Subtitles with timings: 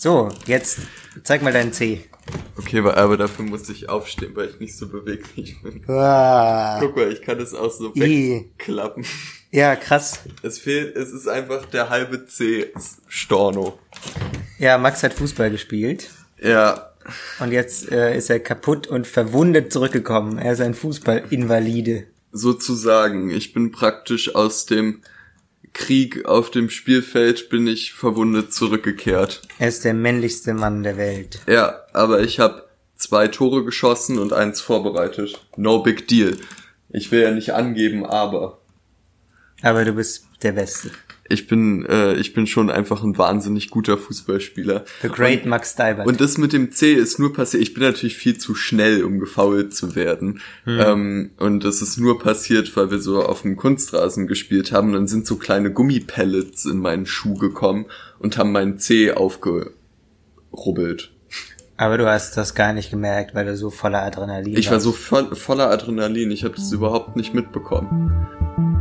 [0.00, 0.78] So, jetzt
[1.24, 2.04] zeig mal deinen C.
[2.56, 5.82] Okay, aber, aber dafür musste ich aufstehen, weil ich nicht so beweglich bin.
[5.88, 9.04] Ah, Guck mal, ich kann das auch so wegklappen.
[9.50, 10.20] ja, krass.
[10.42, 12.72] Es fehlt, es ist einfach der halbe C
[13.08, 13.76] Storno.
[14.60, 16.10] Ja, Max hat Fußball gespielt
[16.40, 16.92] Ja,
[17.40, 20.38] und jetzt äh, ist er kaputt und verwundet zurückgekommen.
[20.38, 22.04] Er ist ein Fußballinvalide.
[22.30, 23.30] sozusagen.
[23.30, 25.00] Ich bin praktisch aus dem
[25.72, 29.42] Krieg auf dem Spielfeld bin ich verwundet zurückgekehrt.
[29.58, 31.40] Er ist der männlichste Mann der Welt.
[31.46, 35.40] Ja, aber ich habe zwei Tore geschossen und eins vorbereitet.
[35.56, 36.36] No big deal.
[36.90, 38.60] Ich will ja nicht angeben, aber
[39.62, 40.90] Aber du bist der Beste.
[41.28, 44.84] Ich bin äh, ich bin schon einfach ein wahnsinnig guter Fußballspieler.
[45.02, 46.06] The Great Max Steibert.
[46.06, 47.62] Und das mit dem C ist nur passiert.
[47.62, 50.40] Ich bin natürlich viel zu schnell, um gefoult zu werden.
[50.66, 54.92] Ähm, und das ist nur passiert, weil wir so auf dem Kunstrasen gespielt haben.
[54.92, 57.86] Dann sind so kleine Gummipellets in meinen Schuh gekommen
[58.18, 61.10] und haben meinen C aufgerubbelt.
[61.76, 64.84] Aber du hast das gar nicht gemerkt, weil du so voller Adrenalin Ich war warst.
[64.84, 66.32] so voll, voller Adrenalin.
[66.32, 68.77] Ich habe das überhaupt nicht mitbekommen.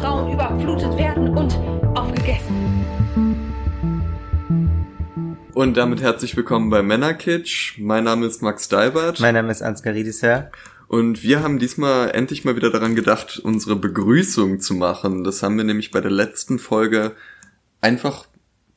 [0.00, 1.54] Frauen überflutet werden und
[1.94, 2.56] aufgegessen.
[5.52, 7.76] Und damit herzlich willkommen bei Männerkitsch.
[7.78, 9.20] Mein Name ist Max Dalbert.
[9.20, 10.50] Mein Name ist Ansgar Riedisher.
[10.88, 15.22] Und wir haben diesmal endlich mal wieder daran gedacht, unsere Begrüßung zu machen.
[15.22, 17.12] Das haben wir nämlich bei der letzten Folge
[17.82, 18.26] einfach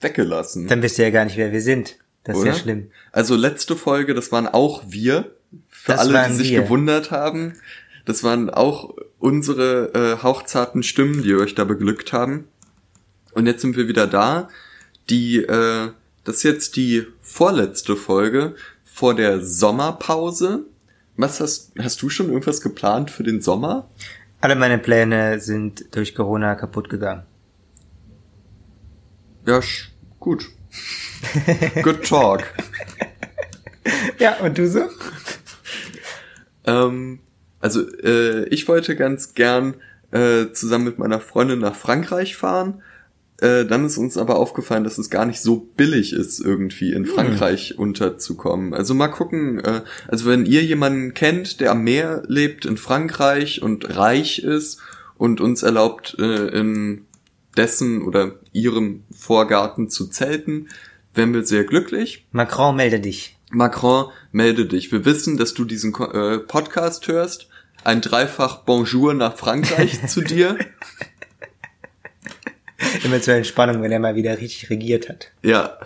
[0.02, 0.68] weggelassen.
[0.68, 2.00] Dann wisst ihr ja gar nicht, wer wir sind.
[2.26, 2.52] Das ist oder?
[2.52, 2.92] ja schlimm.
[3.14, 5.32] Also letzte Folge, das waren auch wir.
[5.70, 6.64] Für Das alle, die sich wir.
[6.64, 7.54] gewundert haben.
[8.06, 12.48] Das waren auch unsere äh, hauchzarten Stimmen, die euch da beglückt haben.
[13.34, 14.50] Und jetzt sind wir wieder da.
[15.10, 15.92] Die, äh,
[16.24, 20.66] das ist jetzt die vorletzte Folge vor der Sommerpause.
[21.16, 23.90] Was hast, hast du schon irgendwas geplant für den Sommer?
[24.42, 27.24] Alle meine Pläne sind durch Corona kaputt gegangen.
[29.46, 29.62] Ja,
[30.20, 30.50] gut.
[31.82, 32.44] Good talk.
[34.20, 34.82] Ja, und du so?
[36.66, 37.20] Ähm,
[37.64, 39.76] also äh, ich wollte ganz gern
[40.12, 42.84] äh, zusammen mit meiner Freundin nach Frankreich fahren.
[43.40, 47.06] Äh, dann ist uns aber aufgefallen, dass es gar nicht so billig ist, irgendwie in
[47.06, 48.74] Frankreich unterzukommen.
[48.74, 53.62] Also mal gucken, äh, also wenn ihr jemanden kennt, der am Meer lebt in Frankreich
[53.62, 54.82] und reich ist
[55.18, 57.06] und uns erlaubt, äh, in
[57.56, 60.68] dessen oder ihrem Vorgarten zu zelten,
[61.14, 62.26] wären wir sehr glücklich.
[62.34, 63.38] Macron, melde dich.
[63.52, 64.92] Macron, melde dich.
[64.92, 67.48] Wir wissen, dass du diesen äh, Podcast hörst.
[67.84, 70.58] Ein dreifach Bonjour nach Frankreich zu dir.
[73.04, 75.32] Immer zur Entspannung, wenn er mal wieder richtig regiert hat.
[75.42, 75.78] Ja.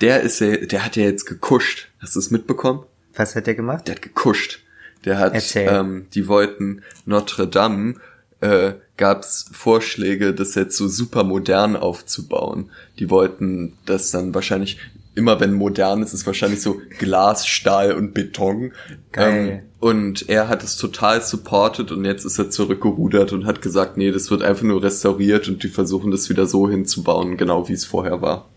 [0.00, 1.88] Der ist ja, der hat ja jetzt gekuscht.
[2.00, 2.84] Hast du es mitbekommen?
[3.14, 3.86] Was hat er gemacht?
[3.86, 4.60] Der hat gekuscht.
[5.04, 5.68] Der hat, Erzähl.
[5.70, 7.94] ähm, die wollten Notre Dame,
[8.40, 12.70] äh, gab's Vorschläge, das jetzt so super modern aufzubauen.
[12.98, 14.78] Die wollten das dann wahrscheinlich,
[15.14, 18.72] immer wenn modern ist, ist wahrscheinlich so Glas, Stahl und Beton.
[19.12, 19.48] Geil.
[19.48, 23.96] Ähm, und er hat es total supported und jetzt ist er zurückgerudert und hat gesagt,
[23.96, 27.74] nee, das wird einfach nur restauriert und die versuchen das wieder so hinzubauen, genau wie
[27.74, 28.48] es vorher war.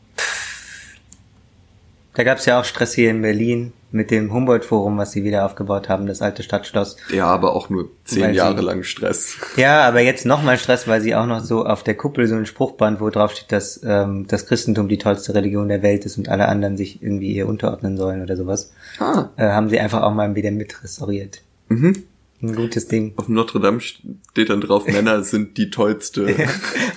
[2.13, 5.87] Da gab's ja auch Stress hier in Berlin mit dem Humboldt-Forum, was sie wieder aufgebaut
[5.87, 6.97] haben, das alte Stadtschloss.
[7.13, 9.37] Ja, aber auch nur zehn Weil sie- Jahre lang Stress.
[9.55, 12.45] Ja, aber jetzt nochmal Stress, weil sie auch noch so auf der Kuppel so ein
[12.45, 16.27] Spruchband, wo drauf steht, dass ähm, das Christentum die tollste Religion der Welt ist und
[16.29, 19.29] alle anderen sich irgendwie ihr unterordnen sollen oder sowas, Ah.
[19.37, 21.41] äh, haben sie einfach auch mal wieder mit restauriert.
[21.69, 22.03] Mhm.
[22.39, 23.13] Ein gutes Ding.
[23.15, 26.35] Auf Notre Dame steht dann drauf, Männer sind die tollste.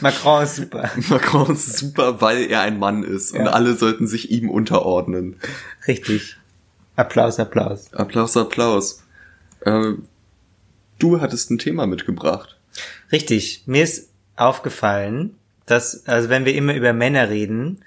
[0.02, 0.90] Macron ist super.
[1.08, 3.52] Macron ist super, weil er ein Mann ist und Ja.
[3.52, 5.36] alle sollten sich ihm unterordnen.
[5.88, 6.36] Richtig.
[7.00, 7.92] Applaus, Applaus.
[7.94, 9.02] Applaus, Applaus.
[9.60, 9.92] Äh,
[10.98, 12.58] du hattest ein Thema mitgebracht.
[13.10, 13.62] Richtig.
[13.66, 17.84] Mir ist aufgefallen, dass, also wenn wir immer über Männer reden,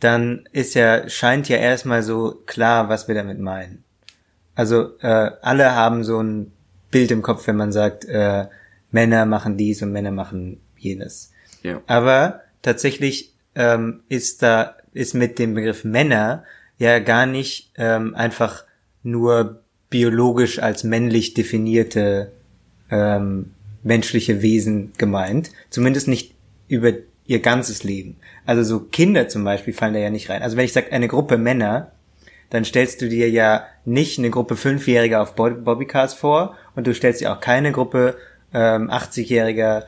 [0.00, 3.84] dann ist ja, scheint ja erstmal so klar, was wir damit meinen.
[4.54, 6.52] Also äh, alle haben so ein
[6.90, 8.46] Bild im Kopf, wenn man sagt, äh,
[8.90, 11.32] Männer machen dies und Männer machen jenes.
[11.62, 11.80] Ja.
[11.86, 16.44] Aber tatsächlich ähm, ist da ist mit dem Begriff Männer
[16.82, 18.64] ja gar nicht ähm, einfach
[19.02, 22.32] nur biologisch als männlich definierte
[22.90, 23.52] ähm,
[23.82, 25.50] menschliche Wesen gemeint.
[25.70, 26.34] Zumindest nicht
[26.68, 26.92] über
[27.26, 28.16] ihr ganzes Leben.
[28.46, 30.42] Also so Kinder zum Beispiel fallen da ja nicht rein.
[30.42, 31.92] Also wenn ich sage eine Gruppe Männer,
[32.50, 36.94] dann stellst du dir ja nicht eine Gruppe Fünfjähriger auf Bo- Bobbycars vor und du
[36.94, 38.16] stellst dir auch keine Gruppe
[38.52, 39.84] ähm, 80-Jähriger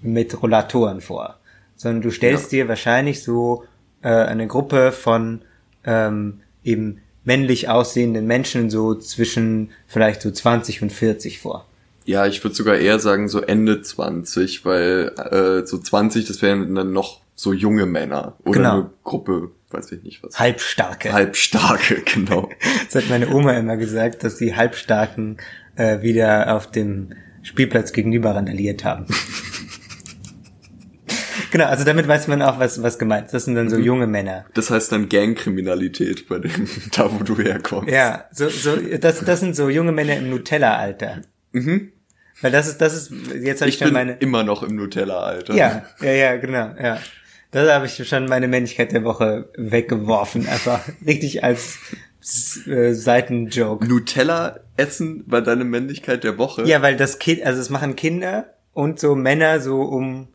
[0.00, 1.38] mit Rollatoren vor,
[1.76, 3.64] sondern du stellst dir wahrscheinlich so
[4.02, 5.42] äh, eine Gruppe von
[5.86, 11.66] ähm, eben männlich aussehenden Menschen so zwischen vielleicht so 20 und 40 vor.
[12.04, 16.74] Ja, ich würde sogar eher sagen so Ende 20, weil äh, so 20, das wären
[16.74, 18.72] dann noch so junge Männer oder Genau.
[18.74, 20.38] eine Gruppe, weiß ich nicht was.
[20.38, 21.12] Halbstarke.
[21.12, 22.50] Halbstarke, genau.
[22.92, 25.38] Das hat meine Oma immer gesagt, dass die Halbstarken
[25.76, 29.06] äh, wieder auf dem Spielplatz gegenüber randaliert haben.
[31.54, 33.34] genau, also damit weiß man auch, was, was gemeint ist.
[33.34, 34.44] Das sind dann so junge Männer.
[34.54, 37.92] Das heißt dann Gangkriminalität bei dem, da wo du herkommst.
[37.92, 41.22] Ja, so, so, das, das sind so junge Männer im Nutella-Alter.
[41.52, 41.92] Mhm.
[42.40, 44.12] Weil das ist, das ist, jetzt habe ich, Ich schon bin meine.
[44.14, 45.54] immer noch im Nutella-Alter.
[45.54, 46.98] Ja, ja, ja, genau, ja.
[47.52, 51.78] Da habe ich schon meine Männlichkeit der Woche weggeworfen, einfach richtig als
[52.66, 53.86] äh, Seitenjoke.
[53.86, 56.64] Nutella essen war deine Männlichkeit der Woche?
[56.64, 60.26] Ja, weil das Kind, also es machen Kinder und so Männer so um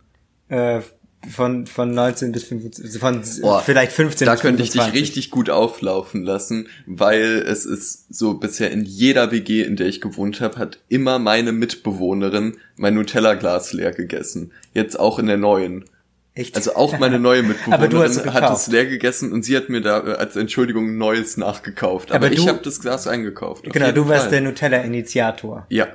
[0.47, 0.79] äh,
[1.27, 5.01] von von 19 bis 25, von Boah, vielleicht 15 Da bis könnte ich dich 25.
[5.01, 9.99] richtig gut auflaufen lassen, weil es ist so bisher in jeder WG, in der ich
[10.01, 14.53] gewohnt habe, hat immer meine Mitbewohnerin mein Nutella-Glas leer gegessen.
[14.73, 15.85] Jetzt auch in der neuen.
[16.33, 16.55] Echt?
[16.55, 20.11] Also auch meine neue Mitbewohnerin hat es leer gegessen und sie hat mir da äh,
[20.13, 22.11] als Entschuldigung ein neues nachgekauft.
[22.11, 23.67] Aber, Aber ich habe das Glas eingekauft.
[23.67, 24.31] auf genau, du warst Fall.
[24.31, 25.65] der Nutella-Initiator.
[25.69, 25.87] Ja,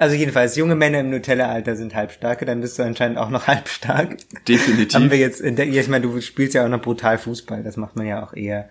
[0.00, 4.16] Also jedenfalls, junge Männer im Nutella-Alter sind halbstarke, dann bist du anscheinend auch noch halbstark.
[4.48, 4.94] definitiv.
[4.94, 7.76] Haben wir jetzt, in der, ich meine, du spielst ja auch noch brutal Fußball, das
[7.76, 8.70] macht man ja auch eher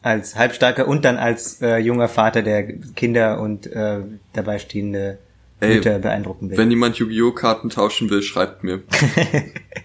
[0.00, 3.98] als halbstarker und dann als äh, junger Vater, der Kinder und äh,
[4.32, 5.18] dabei stehende
[5.58, 6.56] Ey, Mütter beeindrucken will.
[6.56, 7.32] Wenn jemand Yu-Gi-Oh!
[7.32, 8.80] Karten tauschen will, schreibt mir.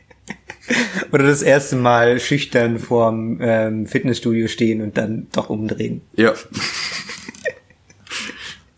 [1.12, 6.02] Oder das erste Mal schüchtern vorm ähm, Fitnessstudio stehen und dann doch umdrehen.
[6.16, 6.36] Ja.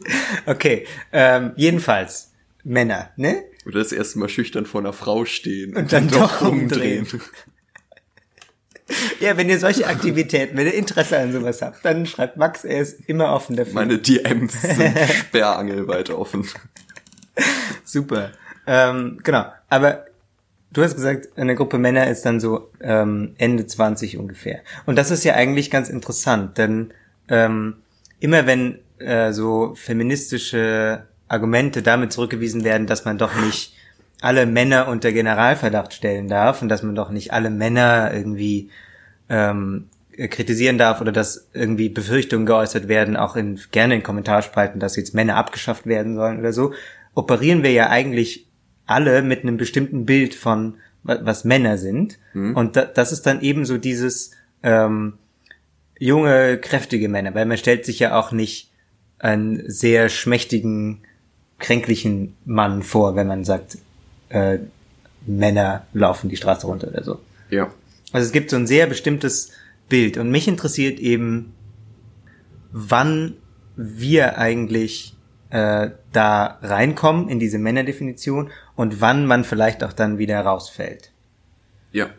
[0.46, 2.32] Okay, ähm, jedenfalls
[2.64, 3.44] Männer, ne?
[3.66, 7.08] Oder das erste Mal schüchtern vor einer Frau stehen Und dann doch umdrehen.
[9.20, 12.80] Ja, wenn ihr solche Aktivitäten, wenn ihr Interesse an sowas habt, dann schreibt Max, er
[12.80, 13.74] ist immer offen dafür.
[13.74, 16.48] Meine DMs sind sperrangelweit offen.
[17.84, 18.32] Super.
[18.66, 19.46] Ähm, genau.
[19.68, 20.06] Aber
[20.72, 24.62] du hast gesagt, eine Gruppe Männer ist dann so ähm, Ende 20 ungefähr.
[24.86, 26.94] Und das ist ja eigentlich ganz interessant, denn
[27.28, 27.78] ähm,
[28.22, 33.74] immer wenn äh, so feministische Argumente damit zurückgewiesen werden, dass man doch nicht
[34.22, 38.70] alle Männer unter Generalverdacht stellen darf und dass man doch nicht alle Männer irgendwie
[39.30, 39.90] ähm,
[40.30, 45.14] kritisieren darf oder dass irgendwie Befürchtungen geäußert werden, auch in, gerne in Kommentarspalten, dass jetzt
[45.14, 46.74] Männer abgeschafft werden sollen oder so,
[47.14, 48.48] operieren wir ja eigentlich
[48.88, 52.18] alle mit einem bestimmten Bild von, wa- was Männer sind.
[52.56, 54.32] Und da, das ist dann eben so dieses
[54.64, 55.14] ähm,
[56.00, 58.72] junge, kräftige Männer, weil man stellt sich ja auch nicht
[59.20, 61.02] einen sehr schmächtigen,
[61.60, 63.78] kränklichen Mann vor, wenn man sagt,
[64.30, 64.60] äh,
[65.26, 67.20] Männer laufen die Straße runter oder so.
[67.50, 67.72] Ja.
[68.12, 69.52] Also es gibt so ein sehr bestimmtes
[69.90, 71.54] Bild und mich interessiert eben,
[72.72, 73.34] wann
[73.76, 75.16] wir eigentlich
[75.50, 81.12] äh, da reinkommen in diese Männerdefinition und wann man vielleicht auch dann wieder rausfällt.
[81.92, 82.10] Ja.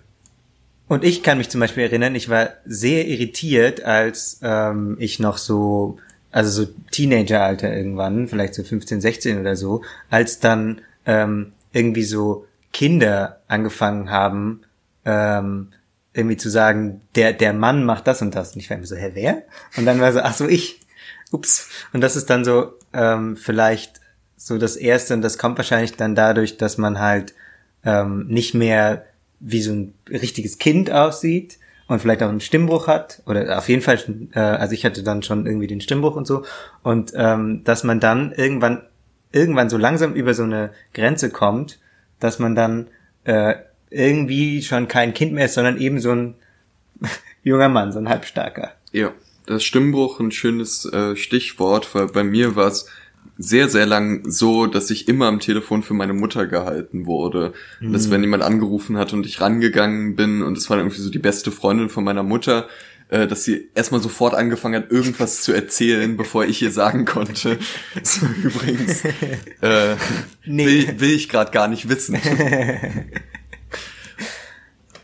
[0.88, 5.36] Und ich kann mich zum Beispiel erinnern, ich war sehr irritiert, als ähm, ich noch
[5.36, 5.98] so,
[6.30, 12.46] also so Teenageralter irgendwann, vielleicht so 15, 16 oder so, als dann ähm, irgendwie so
[12.72, 14.62] Kinder angefangen haben,
[15.04, 15.68] ähm,
[16.12, 18.54] irgendwie zu sagen, der, der Mann macht das und das.
[18.54, 19.42] Und ich war immer so, hä, wer?
[19.76, 20.80] Und dann war so, ach so, ich.
[21.30, 21.68] Ups.
[21.92, 24.00] Und das ist dann so ähm, vielleicht
[24.36, 27.34] so das Erste und das kommt wahrscheinlich dann dadurch, dass man halt
[27.84, 29.04] ähm, nicht mehr
[29.40, 31.58] wie so ein richtiges Kind aussieht
[31.88, 33.98] und vielleicht auch einen Stimmbruch hat oder auf jeden Fall,
[34.32, 36.44] äh, also ich hatte dann schon irgendwie den Stimmbruch und so
[36.82, 38.82] und ähm, dass man dann irgendwann
[39.32, 41.78] irgendwann so langsam über so eine Grenze kommt,
[42.20, 42.88] dass man dann
[43.24, 43.56] äh,
[43.90, 46.34] irgendwie schon kein Kind mehr ist, sondern eben so ein
[47.42, 48.72] junger Mann, so ein halbstarker.
[48.92, 49.12] Ja.
[49.46, 52.86] Das Stimmbruch ein schönes äh, Stichwort, weil bei mir war es
[53.38, 57.52] sehr, sehr lang so, dass ich immer am Telefon für meine Mutter gehalten wurde.
[57.80, 61.08] Und Dass wenn jemand angerufen hat und ich rangegangen bin und es war irgendwie so
[61.10, 62.66] die beste Freundin von meiner Mutter,
[63.10, 67.58] äh, dass sie erstmal sofort angefangen hat, irgendwas zu erzählen, bevor ich ihr sagen konnte.
[68.02, 69.04] So, übrigens,
[69.62, 69.94] äh,
[70.44, 70.66] Nee.
[70.66, 72.18] will, will ich gerade gar nicht wissen.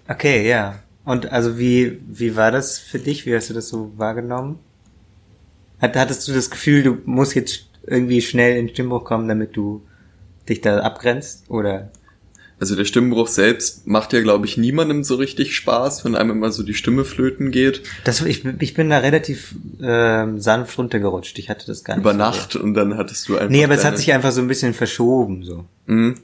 [0.08, 0.80] Okay, ja.
[1.04, 3.26] Und also wie, wie war das für dich?
[3.26, 4.58] Wie hast du das so wahrgenommen?
[5.80, 9.56] Hat, hattest du das Gefühl, du musst jetzt irgendwie schnell in den Stimmbruch kommen, damit
[9.56, 9.82] du
[10.48, 11.44] dich da abgrenzt?
[11.48, 11.90] Oder?
[12.60, 16.52] Also der Stimmbruch selbst macht ja, glaube ich, niemandem so richtig Spaß, wenn einem immer
[16.52, 17.82] so die Stimme flöten geht.
[18.04, 21.38] Das, ich, ich bin da relativ ähm, sanft runtergerutscht.
[21.38, 22.02] Ich hatte das gar nicht.
[22.02, 23.50] Über so Nacht und dann hattest du einfach.
[23.50, 25.64] Nee, aber es hat sich einfach so ein bisschen verschoben, so.
[25.86, 26.14] Mhm.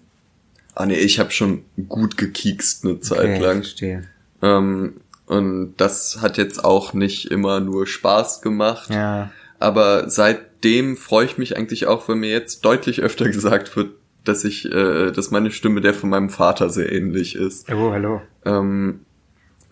[0.74, 3.56] Ah nee, ich habe schon gut gekiekst eine Zeit Okay, lang.
[3.56, 4.04] verstehe.
[4.40, 4.94] Ähm,
[5.26, 8.88] Und das hat jetzt auch nicht immer nur Spaß gemacht.
[8.90, 9.30] Ja.
[9.58, 10.08] Aber
[10.60, 13.92] seitdem freue ich mich eigentlich auch, wenn mir jetzt deutlich öfter gesagt wird,
[14.24, 17.70] dass ich, äh, dass meine Stimme der von meinem Vater sehr ähnlich ist.
[17.72, 18.20] Oh, hallo.
[18.44, 19.00] Ähm,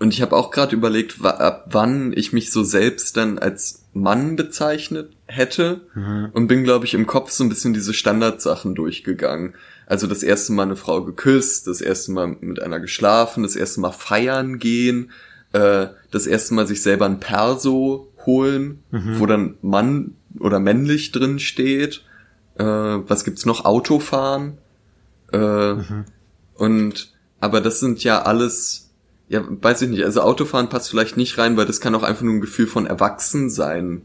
[0.00, 4.36] und ich habe auch gerade überlegt, ab wann ich mich so selbst dann als Mann
[4.36, 6.28] bezeichnet hätte Mhm.
[6.32, 9.54] und bin, glaube ich, im Kopf so ein bisschen diese Standardsachen durchgegangen.
[9.86, 13.80] Also das erste Mal eine Frau geküsst, das erste Mal mit einer geschlafen, das erste
[13.80, 15.10] Mal feiern gehen,
[15.52, 21.38] äh, das erste Mal sich selber ein Perso holen, wo dann Mann oder männlich drin
[21.38, 22.04] steht.
[22.56, 23.64] Äh, was gibt's noch?
[23.64, 24.58] Autofahren.
[25.32, 25.74] Äh,
[26.54, 28.90] Und aber das sind ja alles,
[29.28, 32.22] ja, weiß ich nicht, also Autofahren passt vielleicht nicht rein, weil das kann auch einfach
[32.22, 34.02] nur ein Gefühl von Erwachsensein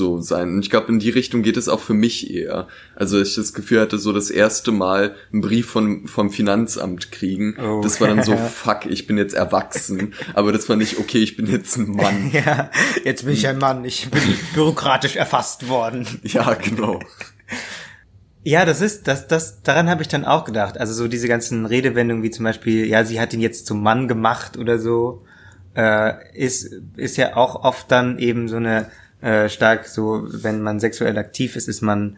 [0.00, 0.54] so sein.
[0.54, 2.68] Und ich glaube, in die Richtung geht es auch für mich eher.
[2.96, 7.54] Also ich das Gefühl hatte, so das erste Mal einen Brief von, vom Finanzamt kriegen.
[7.60, 7.82] Oh.
[7.82, 10.14] Das war dann so, fuck, ich bin jetzt erwachsen.
[10.32, 12.30] Aber das war nicht, okay, ich bin jetzt ein Mann.
[12.40, 12.70] Ja,
[13.04, 14.22] jetzt bin ich ein Mann, ich bin
[14.54, 16.06] bürokratisch erfasst worden.
[16.22, 17.00] Ja, genau.
[18.42, 20.78] Ja, das ist, das, das, daran habe ich dann auch gedacht.
[20.78, 24.08] Also so diese ganzen Redewendungen wie zum Beispiel, ja, sie hat ihn jetzt zum Mann
[24.08, 25.24] gemacht oder so,
[25.74, 28.86] äh, ist, ist ja auch oft dann eben so eine
[29.20, 32.16] äh, stark so, wenn man sexuell aktiv ist, ist man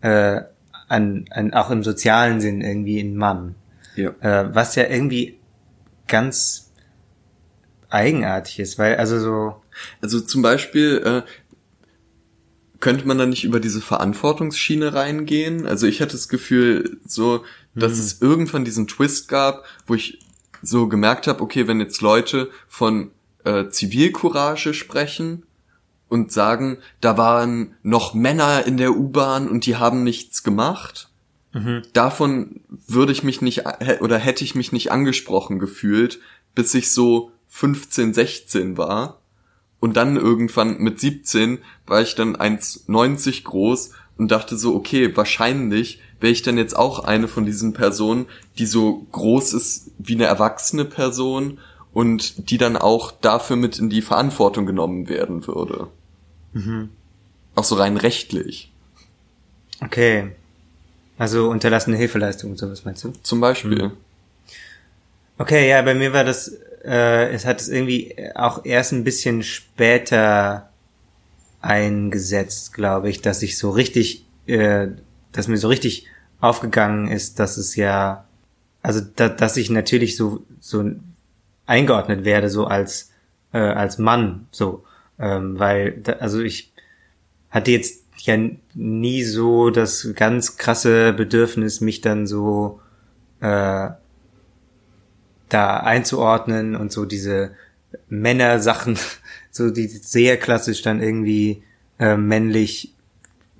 [0.00, 0.40] äh,
[0.88, 3.54] ein, ein, auch im sozialen Sinn irgendwie ein Mann.
[3.96, 4.10] Ja.
[4.20, 5.38] Äh, was ja irgendwie
[6.08, 6.72] ganz
[7.88, 9.62] eigenartig ist, weil also so,
[10.00, 11.30] Also zum Beispiel äh,
[12.80, 15.66] könnte man da nicht über diese Verantwortungsschiene reingehen.
[15.66, 20.18] Also ich hatte das Gefühl, so, dass es irgendwann diesen Twist gab, wo ich
[20.62, 23.12] so gemerkt habe, okay, wenn jetzt Leute von
[23.44, 25.44] äh, Zivilcourage sprechen
[26.10, 31.10] und sagen, da waren noch Männer in der U-Bahn und die haben nichts gemacht,
[31.92, 33.64] davon würde ich mich nicht
[34.00, 36.20] oder hätte ich mich nicht angesprochen gefühlt,
[36.54, 39.18] bis ich so 15, 16 war.
[39.80, 46.00] Und dann irgendwann mit 17 war ich dann 1,90 groß und dachte so, okay, wahrscheinlich
[46.20, 48.26] wäre ich dann jetzt auch eine von diesen Personen,
[48.58, 51.58] die so groß ist wie eine erwachsene Person
[51.92, 55.88] und die dann auch dafür mit in die Verantwortung genommen werden würde.
[57.54, 58.72] Auch so rein rechtlich.
[59.80, 60.32] okay.
[61.18, 63.12] Also unterlassene Hilfeleistung und sowas meinst du?
[63.22, 63.90] Zum Beispiel.
[65.36, 66.48] Okay, ja, bei mir war das,
[66.84, 70.70] äh, es hat es irgendwie auch erst ein bisschen später
[71.60, 74.88] eingesetzt, glaube ich, dass ich so richtig, äh,
[75.32, 76.06] dass mir so richtig
[76.40, 78.24] aufgegangen ist, dass es ja,
[78.82, 80.90] also da, dass ich natürlich so so
[81.66, 83.10] eingeordnet werde so als
[83.52, 84.84] äh, als Mann so,
[85.20, 86.72] ähm, weil da, also ich
[87.50, 88.36] hatte jetzt ja
[88.74, 92.80] nie so das ganz krasse Bedürfnis, mich dann so
[93.40, 93.90] äh,
[95.48, 97.52] da einzuordnen und so diese
[98.08, 98.98] Männersachen,
[99.50, 101.62] so die sehr klassisch dann irgendwie
[101.98, 102.94] äh, männlich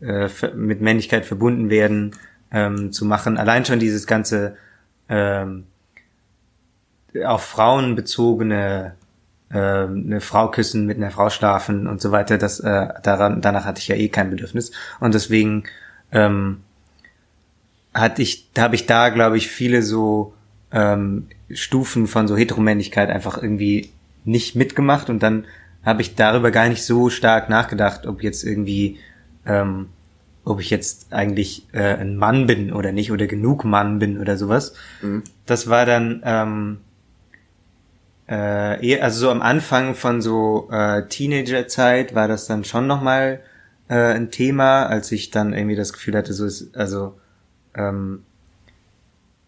[0.00, 2.16] äh, mit Männlichkeit verbunden werden,
[2.52, 3.36] ähm, zu machen.
[3.36, 4.56] Allein schon dieses ganze
[5.08, 5.66] ähm,
[7.24, 8.94] auf Frauen bezogene
[9.52, 13.64] ähm, eine Frau küssen, mit einer Frau schlafen und so weiter, das äh, daran danach
[13.64, 14.72] hatte ich ja eh kein Bedürfnis.
[15.00, 15.64] Und deswegen
[16.12, 16.60] ähm,
[17.92, 20.34] hatte ich, da habe ich da glaube ich viele so
[20.72, 23.90] ähm, Stufen von so Heteromännlichkeit einfach irgendwie
[24.24, 25.10] nicht mitgemacht.
[25.10, 25.46] Und dann
[25.84, 28.98] habe ich darüber gar nicht so stark nachgedacht, ob jetzt irgendwie
[29.46, 29.88] ähm,
[30.44, 34.36] ob ich jetzt eigentlich äh, ein Mann bin oder nicht oder genug Mann bin oder
[34.36, 34.74] sowas.
[35.46, 36.78] Das war dann ähm,
[38.30, 43.40] äh, eher, also so am Anfang von so äh, Teenagerzeit war das dann schon nochmal
[43.88, 47.18] äh, ein Thema, als ich dann irgendwie das Gefühl hatte, so ist, also
[47.74, 48.22] ähm,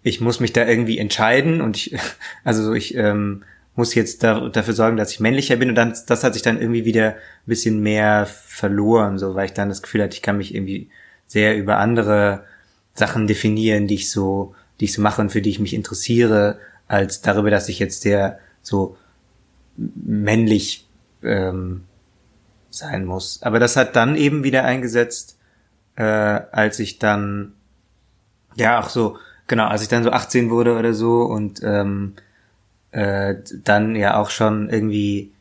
[0.03, 1.97] ich muss mich da irgendwie entscheiden und ich,
[2.45, 3.45] also so ich ähm,
[3.77, 6.61] muss jetzt da, dafür sorgen, dass ich männlicher bin und dann, das hat sich dann
[6.61, 10.39] irgendwie wieder ein bisschen mehr verloren, so, weil ich dann das Gefühl hatte, ich kann
[10.39, 10.91] mich irgendwie
[11.29, 12.45] sehr über andere
[12.95, 16.59] Sachen definieren, die ich so, die ich so mache und für die ich mich interessiere,
[16.89, 18.97] als darüber, dass ich jetzt sehr so
[19.77, 20.89] männlich
[21.23, 21.85] ähm,
[22.71, 23.43] sein muss.
[23.43, 25.39] Aber das hat dann eben wieder eingesetzt,
[25.97, 27.53] äh, als ich dann
[28.57, 32.15] ja auch so genau, als ich dann so 18 wurde oder so und ähm,
[32.91, 35.33] äh, dann ja auch schon irgendwie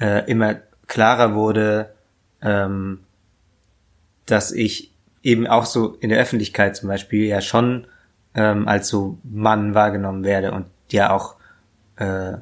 [0.00, 0.56] äh, immer
[0.86, 1.92] klarer wurde,
[2.42, 3.00] ähm,
[4.26, 4.92] dass ich
[5.22, 7.86] eben auch so in der Öffentlichkeit zum Beispiel ja schon
[8.34, 11.36] ähm, als so Mann wahrgenommen werde und ja auch
[11.96, 12.38] äh,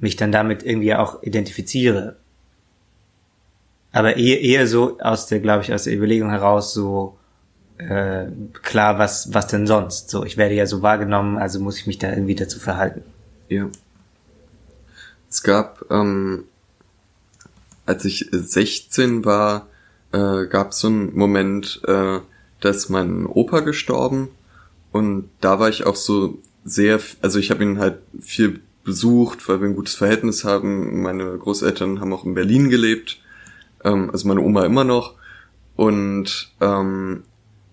[0.00, 2.16] mich dann damit irgendwie auch identifiziere.
[3.92, 7.18] Aber eher, eher so aus der, glaube ich, aus der Überlegung heraus so
[7.78, 8.26] äh,
[8.62, 10.10] klar, was, was denn sonst?
[10.10, 13.02] So, ich werde ja so wahrgenommen, also muss ich mich da irgendwie dazu verhalten.
[13.48, 13.68] Ja.
[15.28, 16.44] Es gab, ähm,
[17.86, 19.66] als ich 16 war,
[20.12, 22.18] äh, gab es so einen Moment, äh,
[22.60, 24.28] da ist mein Opa gestorben
[24.92, 29.60] und da war ich auch so sehr, also ich habe ihn halt viel besucht, weil
[29.60, 31.00] wir ein gutes Verhältnis haben.
[31.00, 33.20] Meine Großeltern haben auch in Berlin gelebt,
[33.84, 35.14] ähm, also meine Oma immer noch.
[35.76, 37.22] Und ähm,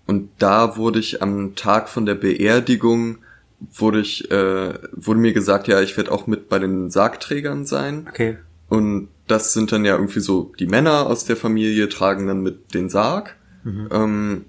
[0.06, 3.18] und da wurde ich am Tag von der Beerdigung
[3.74, 8.06] wurde ich äh, wurde mir gesagt, ja, ich werde auch mit bei den Sargträgern sein.
[8.08, 8.38] Okay.
[8.68, 12.74] Und das sind dann ja irgendwie so die Männer aus der Familie tragen dann mit
[12.74, 13.34] den Sarg.
[13.64, 13.88] Mhm.
[13.90, 14.44] Ähm,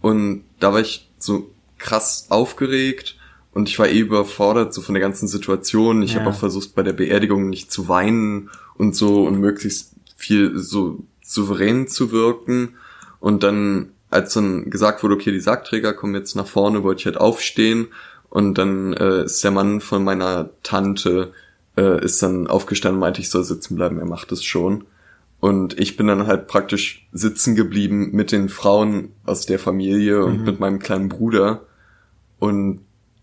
[0.00, 3.16] und da war ich so krass aufgeregt
[3.52, 6.02] und ich war eh überfordert so von der ganzen Situation.
[6.02, 6.20] Ich Ja.
[6.20, 11.04] habe auch versucht bei der Beerdigung nicht zu weinen und so und möglichst viel so
[11.22, 12.74] souverän zu wirken.
[13.20, 17.06] Und dann, als dann gesagt wurde, okay, die Sargträger kommen jetzt nach vorne, wollte ich
[17.06, 17.88] halt aufstehen.
[18.30, 21.32] Und dann äh, ist der Mann von meiner Tante
[21.76, 24.84] äh, ist dann aufgestanden und meinte, ich soll sitzen bleiben, er macht es schon.
[25.40, 30.38] Und ich bin dann halt praktisch sitzen geblieben mit den Frauen aus der Familie und
[30.40, 30.44] Mhm.
[30.44, 31.62] mit meinem kleinen Bruder.
[32.38, 32.80] Und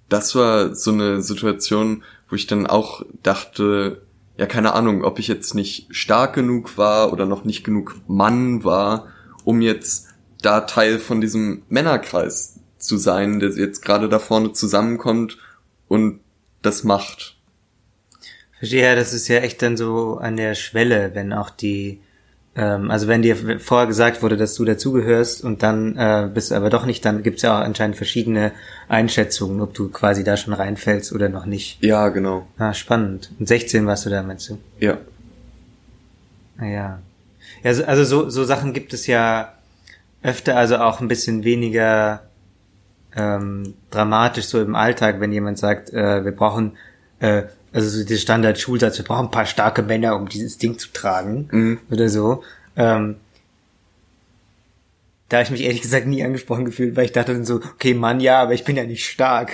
[0.09, 4.01] das war so eine Situation, wo ich dann auch dachte,
[4.37, 8.63] ja, keine Ahnung, ob ich jetzt nicht stark genug war oder noch nicht genug Mann
[8.63, 9.07] war,
[9.43, 10.07] um jetzt
[10.41, 15.37] da Teil von diesem Männerkreis zu sein, der jetzt gerade da vorne zusammenkommt
[15.87, 16.21] und
[16.61, 17.35] das macht.
[18.57, 22.01] Verstehe, ja, das ist ja echt dann so an der Schwelle, wenn auch die,
[22.55, 26.55] ähm, also wenn dir vorher gesagt wurde, dass du dazugehörst und dann äh, bist du
[26.55, 28.51] aber doch nicht, dann gibt's ja auch anscheinend verschiedene
[28.87, 31.81] Einschätzungen, ob du quasi da schon reinfällst oder noch nicht.
[31.83, 32.47] Ja, genau.
[32.57, 33.31] Ah, spannend.
[33.39, 34.57] Und 16 warst du da, meinst du?
[34.79, 34.97] Ja.
[36.57, 36.99] Naja.
[37.63, 39.53] Ja, so- also so, so Sachen gibt es ja
[40.23, 42.23] öfter, also auch ein bisschen weniger
[43.15, 46.73] ähm, dramatisch so im Alltag, wenn jemand sagt, äh, wir brauchen,
[47.19, 50.89] äh, also so der Standard-Schulsatz, wir brauchen ein paar starke Männer, um dieses Ding zu
[50.93, 51.79] tragen Mhm.
[51.91, 52.43] oder so.
[52.75, 53.15] Ähm,
[55.29, 57.93] da habe ich mich ehrlich gesagt nie angesprochen gefühlt, weil ich dachte dann so, okay,
[57.93, 59.51] Mann, ja, aber ich bin ja nicht stark.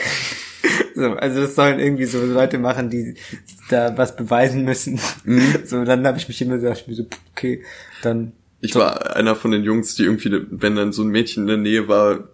[0.95, 3.15] so, also das sollen irgendwie so Leute machen, die
[3.69, 4.99] da was beweisen müssen.
[5.65, 7.63] So, dann habe ich mich immer gesagt, ich mir so, okay,
[8.01, 11.47] dann Ich war einer von den Jungs, die irgendwie, wenn dann so ein Mädchen in
[11.47, 12.29] der Nähe war,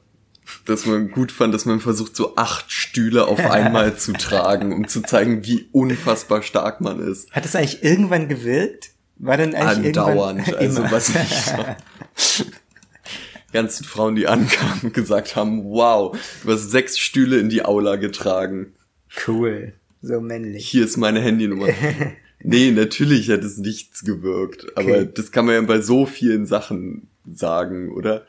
[0.65, 4.87] dass man gut fand, dass man versucht, so acht Stühle auf einmal zu tragen, um
[4.87, 7.31] zu zeigen, wie unfassbar stark man ist.
[7.31, 8.91] Hat das eigentlich irgendwann gewirkt?
[9.17, 10.47] War dann eigentlich Andauernd.
[10.47, 10.91] irgendwann Also immer?
[10.91, 12.45] was ich
[13.53, 17.97] ganzen Frauen, die ankamen und gesagt haben, wow, du hast sechs Stühle in die Aula
[17.97, 18.73] getragen.
[19.27, 20.65] cool, so männlich.
[20.67, 21.67] Hier ist meine Handynummer.
[22.43, 24.65] Nee, natürlich hat es nichts gewirkt.
[24.75, 25.09] Aber Okay.
[25.13, 28.25] das kann man ja bei so vielen Sachen sagen, oder?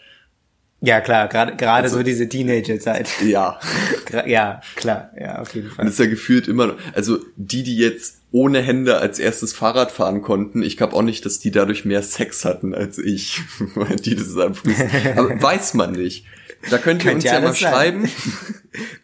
[0.84, 3.08] Ja klar, gerade gerade Also- so diese Teenager-Zeit.
[3.24, 3.58] Ja.
[4.26, 5.86] Ja, klar, ja auf jeden Und Fall.
[5.86, 9.90] es ist ja gefühlt immer noch, also die, die jetzt ohne Hände als erstes Fahrrad
[9.90, 13.40] fahren konnten, ich glaube auch nicht, dass die dadurch mehr Sex hatten als ich,
[13.74, 14.90] weil die das am frühesten.
[15.16, 16.26] Aber weiß man nicht.
[16.70, 18.08] Da könnt ihr Könnte uns ja mal schreiben.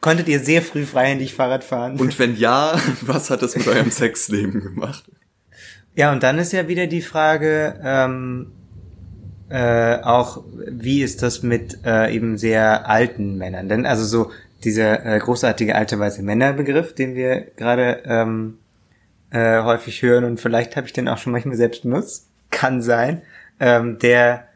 [0.01, 1.99] Konntet ihr sehr früh freihändig Fahrrad fahren?
[1.99, 5.05] Und wenn ja, was hat das mit eurem Sexleben gemacht?
[5.95, 8.53] Ja, und dann ist ja wieder die Frage, ähm,
[9.51, 13.69] äh, auch, wie ist das mit äh, eben sehr alten Männern?
[13.69, 14.31] Denn also so
[14.65, 18.59] dieser äh, großartige alte weiße Männerbegriff, den wir gerade ähm,
[19.31, 23.23] äh, häufig hören und vielleicht habe ich den auch schon manchmal selbst benutzt, kann sein,
[23.61, 24.49] ähm, der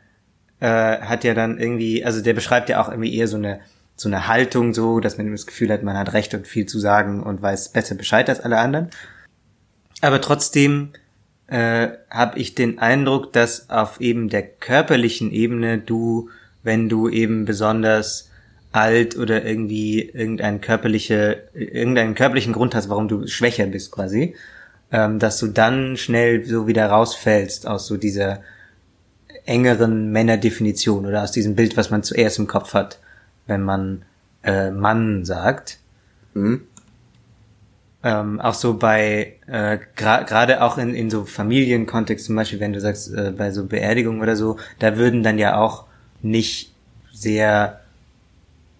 [0.60, 3.60] äh, hat ja dann irgendwie, also der beschreibt ja auch irgendwie eher so eine
[3.94, 6.78] so eine Haltung so, dass man das Gefühl hat, man hat Recht und viel zu
[6.78, 8.90] sagen und weiß besser Bescheid als alle anderen.
[10.00, 10.90] Aber trotzdem
[11.52, 16.30] äh, habe ich den Eindruck, dass auf eben der körperlichen Ebene du,
[16.62, 18.30] wenn du eben besonders
[18.72, 24.34] alt oder irgendwie irgendein körperliche, irgendeinen körperlichen Grund hast, warum du schwächer bist quasi,
[24.90, 28.40] ähm, dass du dann schnell so wieder rausfällst aus so dieser
[29.44, 32.98] engeren Männerdefinition oder aus diesem Bild, was man zuerst im Kopf hat,
[33.46, 34.06] wenn man
[34.42, 35.80] äh, Mann sagt.
[36.32, 36.62] Hm?
[38.04, 42.72] Ähm, auch so bei, äh, gra- gerade auch in, in so Familienkontext, zum Beispiel, wenn
[42.72, 45.84] du sagst, äh, bei so Beerdigungen oder so, da würden dann ja auch
[46.20, 46.72] nicht
[47.12, 47.80] sehr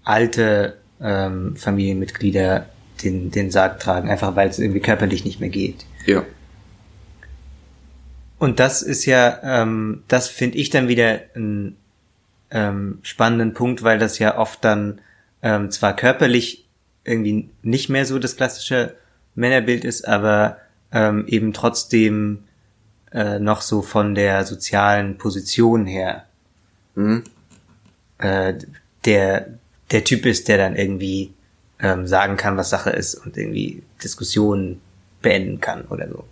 [0.03, 2.67] alte ähm, Familienmitglieder
[3.05, 5.85] den, den Sarg tragen, einfach weil es irgendwie körperlich nicht mehr geht.
[6.05, 6.25] Ja.
[8.41, 11.77] Und das ist ja, ähm, das finde ich dann wieder einen
[12.51, 15.01] ähm, spannenden Punkt, weil das ja oft dann
[15.43, 16.67] ähm, zwar körperlich
[17.05, 18.97] irgendwie nicht mehr so das klassische
[19.35, 20.59] Männerbild ist, aber
[20.93, 22.45] ähm, eben trotzdem
[23.13, 26.27] äh, noch so von der sozialen Position her
[26.95, 27.25] Hm?
[28.19, 28.55] äh,
[29.05, 29.59] der
[29.91, 31.33] der Typ ist, der dann irgendwie
[31.81, 34.81] ähm, sagen kann, was Sache ist und irgendwie Diskussionen
[35.21, 36.25] beenden kann oder so.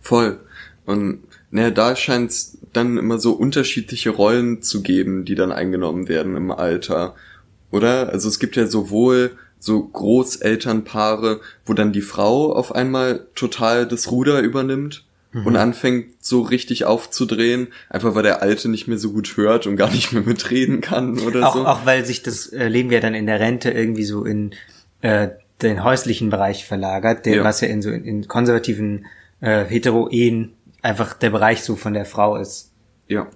[0.00, 0.38] Voll.
[0.86, 6.08] Und naja, da scheint es dann immer so unterschiedliche Rollen zu geben, die dann eingenommen
[6.08, 7.14] werden im Alter.
[7.70, 8.10] Oder?
[8.10, 14.10] Also es gibt ja sowohl so Großelternpaare, wo dann die Frau auf einmal total das
[14.10, 15.46] Ruder übernimmt mhm.
[15.46, 19.76] und anfängt so richtig aufzudrehen, einfach weil der Alte nicht mehr so gut hört und
[19.76, 21.66] gar nicht mehr mitreden kann oder auch, so.
[21.66, 24.54] Auch weil sich das äh, Leben ja dann in der Rente irgendwie so in
[25.00, 25.28] äh,
[25.62, 27.44] den häuslichen Bereich verlagert, der, ja.
[27.44, 29.06] was ja in so in, in konservativen
[29.40, 32.70] äh, Hetero-Ehen einfach der Bereich so von der Frau ist.
[33.08, 33.28] Ja.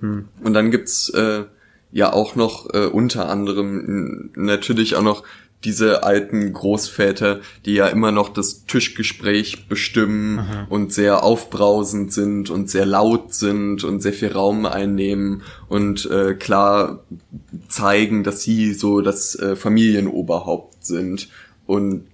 [0.00, 0.28] Hm.
[0.42, 1.44] Und dann gibt's äh,
[1.92, 5.24] ja auch noch äh, unter anderem natürlich auch noch
[5.64, 10.66] diese alten Großväter, die ja immer noch das Tischgespräch bestimmen Aha.
[10.68, 16.34] und sehr aufbrausend sind und sehr laut sind und sehr viel Raum einnehmen und äh,
[16.34, 17.04] klar
[17.68, 21.28] zeigen, dass sie so das äh, Familienoberhaupt sind
[21.66, 22.04] und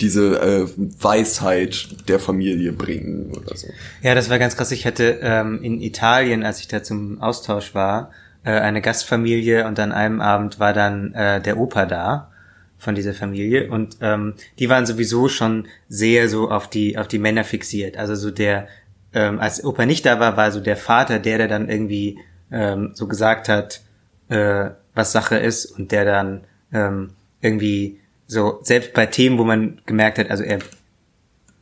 [0.00, 3.68] diese äh, Weisheit der Familie bringen oder so.
[4.02, 4.70] Ja, das war ganz krass.
[4.72, 8.10] Ich hatte ähm, in Italien, als ich da zum Austausch war,
[8.44, 12.30] äh, eine Gastfamilie und an einem Abend war dann äh, der Opa da
[12.78, 17.18] von dieser Familie und ähm, die waren sowieso schon sehr so auf die auf die
[17.18, 17.96] Männer fixiert.
[17.96, 18.68] Also so der
[19.12, 22.18] ähm, als Opa nicht da war, war so der Vater, der der dann irgendwie
[22.52, 23.82] ähm, so gesagt hat,
[24.28, 27.10] äh, was Sache ist und der dann ähm,
[27.40, 30.58] irgendwie so selbst bei Themen, wo man gemerkt hat, also er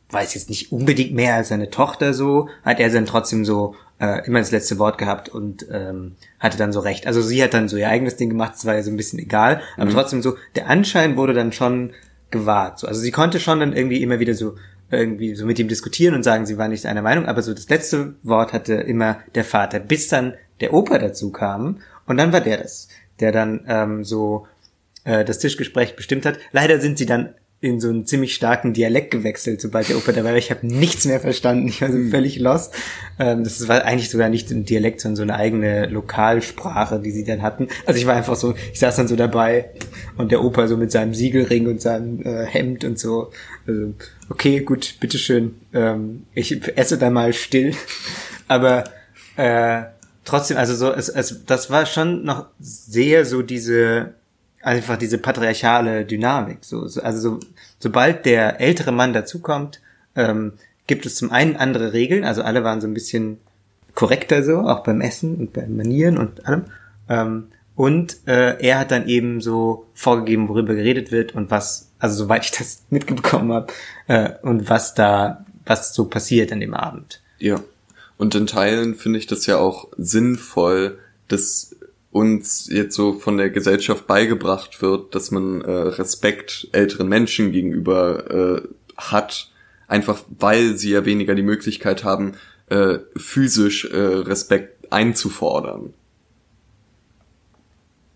[0.09, 4.25] weiß jetzt nicht unbedingt mehr als seine Tochter so, hat er dann trotzdem so äh,
[4.25, 7.07] immer das letzte Wort gehabt und ähm, hatte dann so recht.
[7.07, 9.19] Also sie hat dann so ihr eigenes Ding gemacht, es war ja so ein bisschen
[9.19, 9.93] egal, aber mhm.
[9.93, 11.93] trotzdem so, der Anschein wurde dann schon
[12.31, 12.79] gewahrt.
[12.79, 12.87] So.
[12.87, 14.55] Also sie konnte schon dann irgendwie immer wieder so
[14.89, 17.69] irgendwie so mit ihm diskutieren und sagen, sie war nicht einer Meinung, aber so das
[17.69, 22.39] letzte Wort hatte immer der Vater, bis dann der Opa dazu kam und dann war
[22.39, 22.87] der das,
[23.19, 24.47] der dann ähm, so
[25.03, 26.39] äh, das Tischgespräch bestimmt hat.
[26.51, 30.29] Leider sind sie dann in so einen ziemlich starken Dialekt gewechselt, sobald der Opa dabei
[30.29, 30.37] war.
[30.37, 31.67] Ich habe nichts mehr verstanden.
[31.67, 32.11] Ich war so hm.
[32.11, 32.73] völlig lost.
[33.17, 37.23] Ähm, das war eigentlich sogar nicht ein Dialekt, sondern so eine eigene Lokalsprache, die sie
[37.23, 37.67] dann hatten.
[37.87, 39.71] Also ich war einfach so, ich saß dann so dabei
[40.17, 43.31] und der Opa so mit seinem Siegelring und seinem äh, Hemd und so.
[43.65, 43.93] Also,
[44.29, 45.55] okay, gut, bitteschön.
[45.73, 47.73] Ähm, ich esse da mal still.
[48.47, 48.83] Aber
[49.35, 49.81] äh,
[50.25, 54.13] trotzdem, also so, es, es, das war schon noch sehr so diese
[54.61, 56.59] einfach diese patriarchale Dynamik.
[56.61, 57.39] So, so, also so,
[57.79, 59.81] sobald der ältere Mann dazukommt,
[60.15, 60.53] ähm,
[60.87, 63.37] gibt es zum einen andere Regeln, also alle waren so ein bisschen
[63.93, 66.65] korrekter so, auch beim Essen und beim Manieren und allem.
[67.09, 72.23] Ähm, und äh, er hat dann eben so vorgegeben, worüber geredet wird und was, also
[72.23, 73.73] soweit ich das mitbekommen habe,
[74.07, 77.21] äh, und was da, was so passiert an dem Abend.
[77.37, 77.59] Ja.
[78.17, 81.75] Und in Teilen finde ich das ja auch sinnvoll, dass
[82.17, 88.29] uns jetzt so von der Gesellschaft beigebracht wird, dass man äh, Respekt älteren Menschen gegenüber
[88.57, 89.51] äh, hat,
[89.87, 92.33] einfach weil sie ja weniger die Möglichkeit haben,
[92.69, 95.93] äh, physisch äh, Respekt einzufordern.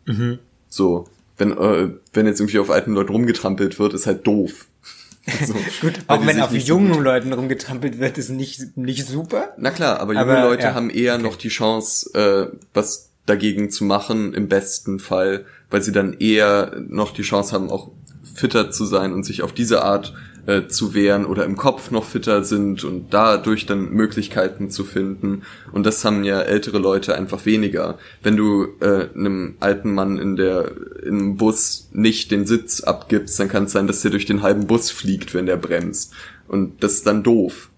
[0.06, 0.40] Mhm.
[0.68, 4.68] So, wenn, äh, wenn jetzt irgendwie auf alten Leuten rumgetrampelt wird, ist halt doof.
[5.46, 9.54] So, gut, auch wenn auf jungen so Leuten rumgetrampelt wird, ist nicht, nicht super.
[9.56, 10.74] Na klar, aber junge aber, Leute ja.
[10.74, 11.24] haben eher okay.
[11.24, 16.82] noch die Chance, äh, was dagegen zu machen, im besten Fall, weil sie dann eher
[16.88, 17.92] noch die Chance haben, auch
[18.36, 20.14] fitter zu sein und sich auf diese Art
[20.48, 25.44] äh, zu wehren oder im Kopf noch fitter sind und dadurch dann Möglichkeiten zu finden.
[25.72, 27.98] Und das haben ja ältere Leute einfach weniger.
[28.24, 30.72] Wenn du äh, einem alten Mann in der
[31.04, 34.68] im Bus nicht den Sitz abgibst, dann kann es sein, dass der durch den halben
[34.68, 36.14] Bus fliegt, wenn der bremst.
[36.48, 37.70] Und das ist dann doof.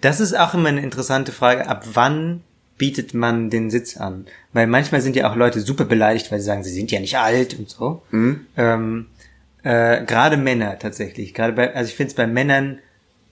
[0.00, 1.68] Das ist auch immer eine interessante Frage.
[1.68, 2.42] Ab wann
[2.80, 4.24] bietet man den Sitz an?
[4.54, 7.18] Weil manchmal sind ja auch Leute super beleidigt, weil sie sagen, sie sind ja nicht
[7.18, 8.00] alt und so.
[8.10, 8.46] Mhm.
[8.56, 9.06] Ähm,
[9.62, 11.34] äh, gerade Männer tatsächlich.
[11.34, 12.78] Gerade bei, also ich finde es bei Männern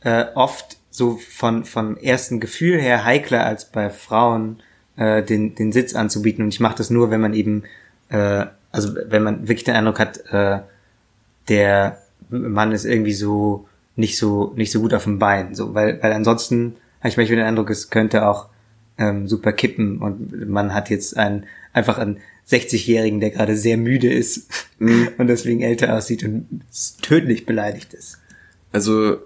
[0.02, 4.62] äh, oft so von vom ersten Gefühl her heikler als bei Frauen
[4.96, 6.44] äh, den den Sitz anzubieten.
[6.44, 7.62] Und ich mache das nur, wenn man eben
[8.10, 10.60] äh, also wenn man wirklich den Eindruck hat, äh,
[11.48, 16.02] der Mann ist irgendwie so nicht so nicht so gut auf dem Bein, so weil
[16.02, 18.48] weil ansonsten habe ich manchmal den Eindruck, es könnte auch
[18.98, 24.12] ähm, super kippen und man hat jetzt einen, einfach einen 60-Jährigen, der gerade sehr müde
[24.12, 25.08] ist mhm.
[25.18, 26.62] und deswegen älter aussieht und
[27.02, 28.18] tödlich beleidigt ist.
[28.72, 29.18] Also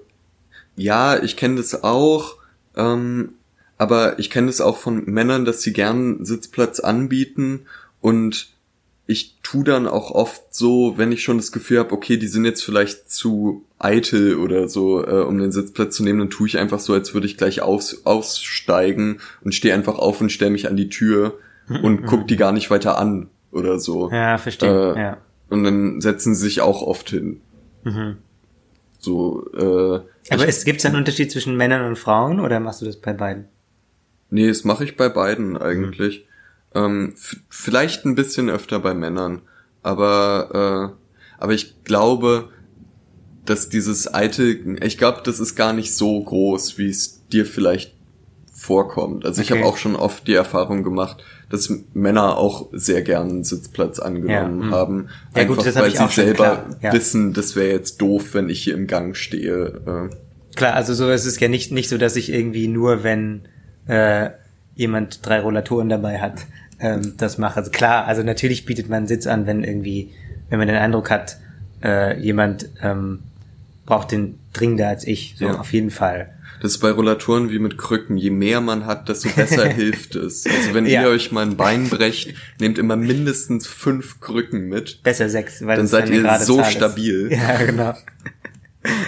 [0.76, 2.36] ja, ich kenne das auch,
[2.76, 3.34] ähm,
[3.78, 7.66] aber ich kenne das auch von Männern, dass sie gern Sitzplatz anbieten
[8.00, 8.51] und
[9.06, 12.44] ich tu dann auch oft so, wenn ich schon das Gefühl habe, okay, die sind
[12.44, 16.58] jetzt vielleicht zu eitel oder so, äh, um den Sitzplatz zu nehmen, dann tue ich
[16.58, 20.68] einfach so, als würde ich gleich aus, aussteigen und stehe einfach auf und stelle mich
[20.68, 21.38] an die Tür
[21.82, 24.10] und guck die gar nicht weiter an oder so.
[24.10, 24.94] Ja, verstehe.
[24.94, 25.16] Äh, ja.
[25.48, 27.40] Und dann setzen sie sich auch oft hin.
[27.84, 28.16] Mhm.
[28.98, 30.00] So, äh,
[30.32, 33.46] Aber es gibt einen Unterschied zwischen Männern und Frauen oder machst du das bei beiden?
[34.30, 36.26] Nee, das mache ich bei beiden eigentlich.
[36.74, 37.14] Ähm,
[37.48, 39.42] vielleicht ein bisschen öfter bei Männern,
[39.82, 41.02] aber äh,
[41.38, 42.48] aber ich glaube,
[43.44, 47.94] dass dieses alte, ich glaube, das ist gar nicht so groß, wie es dir vielleicht
[48.54, 49.24] vorkommt.
[49.26, 49.60] Also ich Okay.
[49.60, 54.60] habe auch schon oft die Erfahrung gemacht, dass Männer auch sehr gern einen Sitzplatz angenommen
[54.60, 54.70] Ja, hm.
[54.70, 56.92] haben, Ja, gut, einfach hab weil ich sie selber ja.
[56.92, 60.08] wissen, das wäre jetzt doof, wenn ich hier im Gang stehe.
[60.10, 60.14] Äh,
[60.54, 63.42] Klar, also so ist es ja nicht, nicht so, dass ich irgendwie nur, wenn
[63.88, 64.30] äh,
[64.76, 66.46] jemand drei Rollatoren dabei hat,
[66.82, 67.56] ähm, das mache.
[67.56, 70.10] Also klar, also natürlich bietet man einen Sitz an, wenn irgendwie,
[70.50, 71.38] wenn man den Eindruck hat,
[71.82, 73.20] äh, jemand ähm,
[73.86, 75.58] braucht den dringender als ich, so Ja.
[75.60, 76.28] auf jeden Fall.
[76.60, 78.16] Das ist bei Rollatoren wie mit Krücken.
[78.16, 80.46] Je mehr man hat, desto besser hilft es.
[80.46, 81.02] Also wenn Ja.
[81.02, 85.02] ihr euch mal ein Bein brecht, nehmt immer mindestens fünf Krücken mit.
[85.02, 86.72] Besser sechs, weil Dann seid ihr so Zahl ist.
[86.76, 87.28] stabil.
[87.32, 87.94] Ja, genau.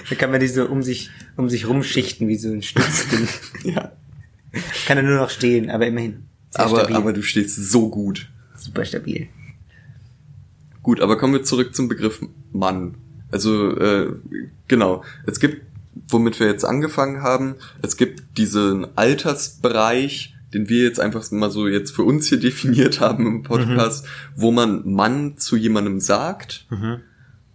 [0.08, 3.28] Da kann man die so um sich, um sich rumschichten, wie so ein Stützding.
[3.64, 3.92] Ja.
[4.86, 6.26] Kann er nur noch stehen, aber immerhin.
[6.54, 6.96] Sehr Aber, stabil.
[6.96, 8.28] aber du stehst so gut.
[8.56, 9.28] Super stabil.
[10.82, 12.20] Gut, aber kommen wir zurück zum Begriff
[12.52, 12.94] Mann.
[13.32, 14.12] Also, äh,
[14.68, 15.02] genau.
[15.26, 15.62] Es gibt,
[16.08, 21.66] womit wir jetzt angefangen haben, es gibt diesen Altersbereich, den wir jetzt einfach mal so
[21.66, 26.66] jetzt für uns hier definiert haben im Podcast, wo man Mann zu jemandem sagt.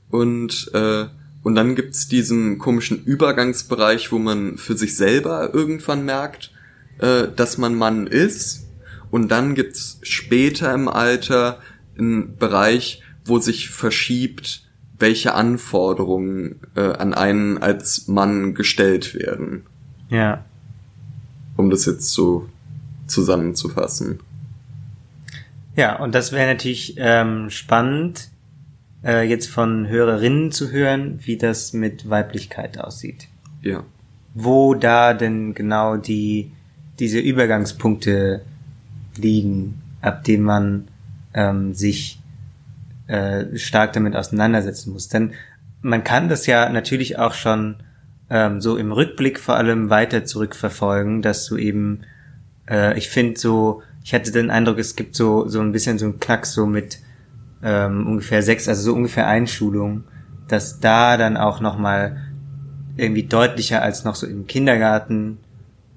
[0.09, 1.05] Und, äh,
[1.43, 6.51] und dann gibt's diesen komischen Übergangsbereich, wo man für sich selber irgendwann merkt,
[6.97, 8.65] äh, dass man Mann ist.
[9.12, 11.60] Und dann gibt's später im Alter
[11.98, 14.63] einen Bereich, wo sich verschiebt,
[14.98, 19.63] welche Anforderungen äh, an einen als Mann gestellt werden.
[20.10, 20.43] Ja.
[21.56, 22.50] Um das jetzt so
[23.08, 24.19] zusammenzufassen.
[25.76, 28.30] Ja, und das wäre natürlich ähm, spannend,
[29.04, 33.28] äh, jetzt von Hörerinnen zu hören, wie das mit Weiblichkeit aussieht.
[33.62, 33.84] Ja.
[34.34, 36.52] Wo da denn genau die
[37.00, 38.41] diese Übergangspunkte
[39.19, 40.88] liegen, ab denen man
[41.34, 42.19] ähm, sich
[43.08, 45.08] äh, stark damit auseinandersetzen muss.
[45.08, 45.34] Denn
[45.82, 47.77] man kann das ja natürlich auch schon
[48.29, 52.01] ähm, so im Rückblick vor allem weiter zurückverfolgen, dass du eben,
[52.69, 56.05] äh, ich finde so, ich hatte den Eindruck, es gibt so so ein bisschen so
[56.05, 56.99] einen Knack so mit
[57.63, 60.03] ähm, ungefähr sechs, also so ungefähr Einschulung,
[60.47, 62.17] dass da dann auch noch mal
[62.97, 65.38] irgendwie deutlicher als noch so im Kindergarten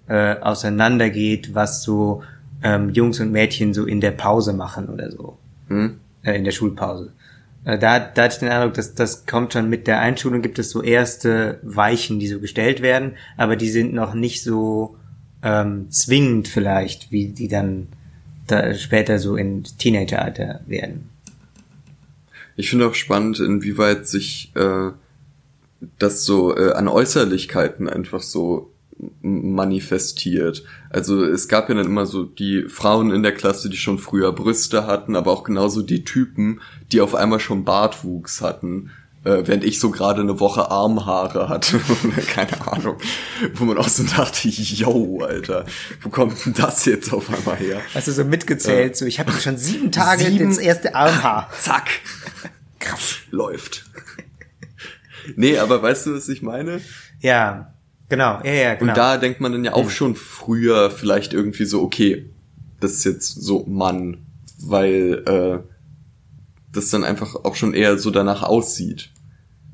[0.09, 2.23] äh, auseinandergeht, was so
[2.63, 5.99] ähm, Jungs und Mädchen so in der Pause machen oder so Hm?
[6.23, 7.13] äh, in der Schulpause.
[7.65, 10.59] Äh, da, da hatte ich den Eindruck, dass das kommt schon mit der Einschulung, gibt
[10.59, 14.97] es so erste Weichen, die so gestellt werden, aber die sind noch nicht so
[15.43, 17.89] ähm, zwingend vielleicht, wie die dann
[18.47, 21.09] da später so in Teenageralter werden.
[22.57, 24.91] Ich finde auch spannend, inwieweit sich äh,
[25.99, 28.72] das so äh, an Äußerlichkeiten einfach so
[29.21, 30.65] manifestiert.
[30.91, 34.33] Also es gab ja dann immer so die Frauen in der Klasse, die schon früher
[34.33, 36.61] Brüste hatten, aber auch genauso die Typen,
[36.93, 38.91] die auf einmal schon Bartwuchs hatten,
[39.25, 41.81] äh, während ich so gerade eine Woche Armhaare hatte
[42.29, 42.97] keine Ahnung,
[43.55, 45.65] wo man auch so dachte, yo, Alter,
[46.03, 47.81] wo kommt denn das jetzt auf einmal her?
[47.95, 51.51] Also so mitgezählt, so ich habe schon sieben Tage Sieben- das erste Armhaar.
[51.61, 51.89] Zack.
[52.81, 53.17] Krass.
[53.31, 53.85] Läuft.
[55.37, 56.81] nee, aber weißt du, was ich meine?
[57.21, 57.72] Ja,
[58.13, 58.91] genau, ja, ja, genau.
[58.91, 62.31] Und da denkt man dann ja auch schon früher vielleicht irgendwie so, okay,
[62.79, 64.27] das ist jetzt so Mann,
[64.61, 65.59] weil äh,
[66.71, 69.11] das dann einfach auch schon eher so danach aussieht.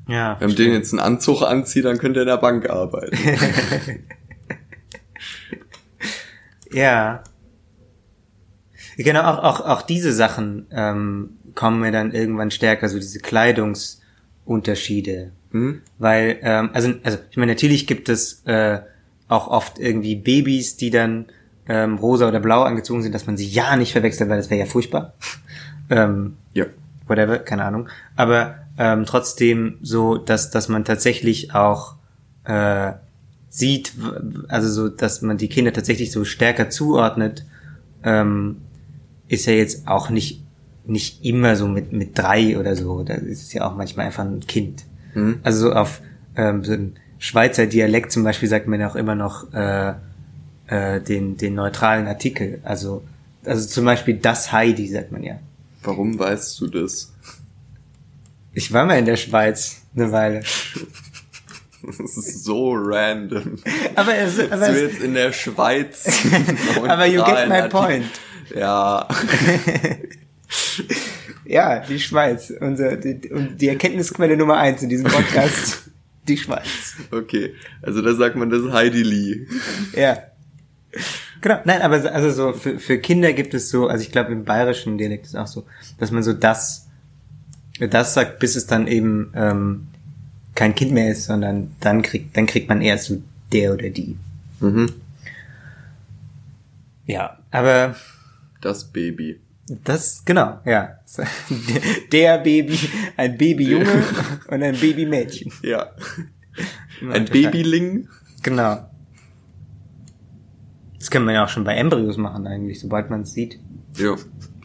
[0.07, 3.17] ja, Wenn man den jetzt einen Anzug anzieht, dann könnte er in der Bank arbeiten.
[6.71, 7.23] Ja.
[8.97, 15.31] Genau, auch, auch, auch diese Sachen ähm, kommen mir dann irgendwann stärker, so diese Kleidungsunterschiede.
[15.51, 15.81] Hm?
[15.97, 18.79] Weil, ähm, also, also ich meine, natürlich gibt es äh,
[19.27, 21.25] auch oft irgendwie Babys, die dann
[21.67, 24.59] ähm, rosa oder blau angezogen sind, dass man sie ja nicht verwechselt, weil das wäre
[24.59, 25.13] ja furchtbar.
[25.89, 26.65] ähm, Ja.
[27.07, 27.89] whatever, keine Ahnung.
[28.15, 31.95] Aber ähm, trotzdem so, dass, dass man tatsächlich auch
[32.45, 32.93] äh,
[33.49, 33.93] sieht,
[34.47, 37.45] also so, dass man die Kinder tatsächlich so stärker zuordnet,
[38.03, 38.57] ähm,
[39.27, 40.43] ist ja jetzt auch nicht
[40.85, 43.03] nicht immer so mit mit drei oder so.
[43.03, 44.85] Da ist es ja auch manchmal einfach ein Kind.
[45.13, 45.39] Hm?
[45.43, 46.01] Also so auf
[46.35, 49.93] ähm, so ein Schweizer Dialekt zum Beispiel sagt man ja auch immer noch äh,
[50.67, 52.59] äh, den den neutralen Artikel.
[52.63, 53.03] Also
[53.45, 55.39] also zum Beispiel das Heidi sagt man ja.
[55.83, 57.13] Warum weißt du das?
[58.53, 60.41] Ich war mal in der Schweiz eine Weile.
[61.81, 63.57] Das ist so random.
[63.95, 66.05] Aber es, es, jetzt in der Schweiz.
[66.87, 68.11] aber you get my point.
[68.53, 69.07] Ja.
[71.49, 72.51] Ja, die Schweiz.
[72.59, 75.89] Unser, die, und die Erkenntnisquelle Nummer eins in diesem Podcast.
[76.27, 76.93] die Schweiz.
[77.11, 79.47] Okay, also da sagt man das Heidi Lee.
[79.95, 80.19] Ja.
[81.41, 84.31] Genau, nein, aber so- also so für, für Kinder gibt es so, also ich glaube
[84.31, 85.65] im bayerischen Dialekt ist auch so,
[85.97, 86.87] dass man so das,
[87.79, 89.87] das sagt, bis es dann eben ähm,
[90.53, 94.17] kein Kind mehr ist, sondern dann kriegt, dann kriegt man erst so der oder die.
[94.59, 94.91] Mhm.
[97.07, 97.95] Ja, aber
[98.61, 99.39] Das Baby.
[99.83, 100.99] Das, genau, ja.
[102.11, 102.79] Der Baby,
[103.17, 104.03] ein Babyjunge
[104.47, 105.51] und ein Babymädchen.
[105.61, 105.91] Ja.
[107.01, 107.25] Ein.
[107.25, 108.07] Babyling.
[108.43, 108.89] Genau.
[110.97, 113.59] Das kann man ja auch schon bei Embryos machen eigentlich, sobald man es sieht.
[113.95, 114.15] Ja.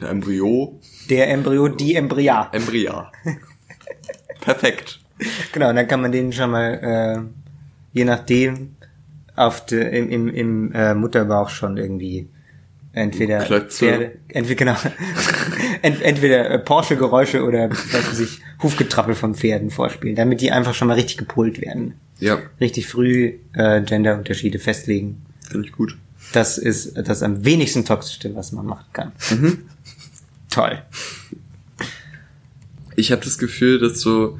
[0.00, 0.80] Der Embryo.
[1.08, 2.50] Der Embryo, die Embrya.
[2.52, 3.12] Embrya.
[4.40, 5.00] Perfekt.
[5.52, 8.76] Genau, und dann kann man den schon mal, äh, je nachdem,
[9.36, 12.28] auf de, im, im, im äh, Mutterbauch schon irgendwie
[12.94, 13.86] entweder Klötze.
[13.86, 14.76] Pferde, entweder genau,
[15.82, 20.74] ent, entweder äh, Porsche-Geräusche oder was weiß ich, Hufgetrappel von Pferden vorspielen, damit die einfach
[20.74, 21.94] schon mal richtig gepolt werden.
[22.20, 25.22] Ja, Richtig früh äh, Genderunterschiede festlegen.
[25.48, 25.96] finde ich gut.
[26.32, 29.12] Das ist das am wenigsten toxischste, was man machen kann.
[30.50, 30.80] Toll.
[32.96, 34.38] Ich habe das Gefühl, dass so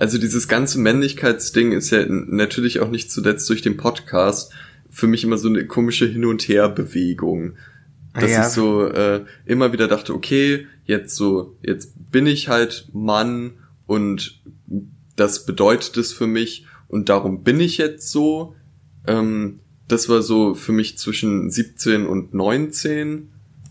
[0.00, 4.50] also dieses ganze Männlichkeitsding ist ja natürlich auch nicht zuletzt durch den Podcast
[4.90, 7.54] für mich immer so eine komische Hin- und Her-Bewegung.
[8.14, 8.46] Dass Ja.
[8.46, 13.52] ich so äh, immer wieder dachte, okay, jetzt so, jetzt bin ich halt Mann
[13.86, 14.40] und
[15.16, 18.54] das bedeutet es für mich und darum bin ich jetzt so.
[19.06, 23.28] Ähm, das war so für mich zwischen 17 und 19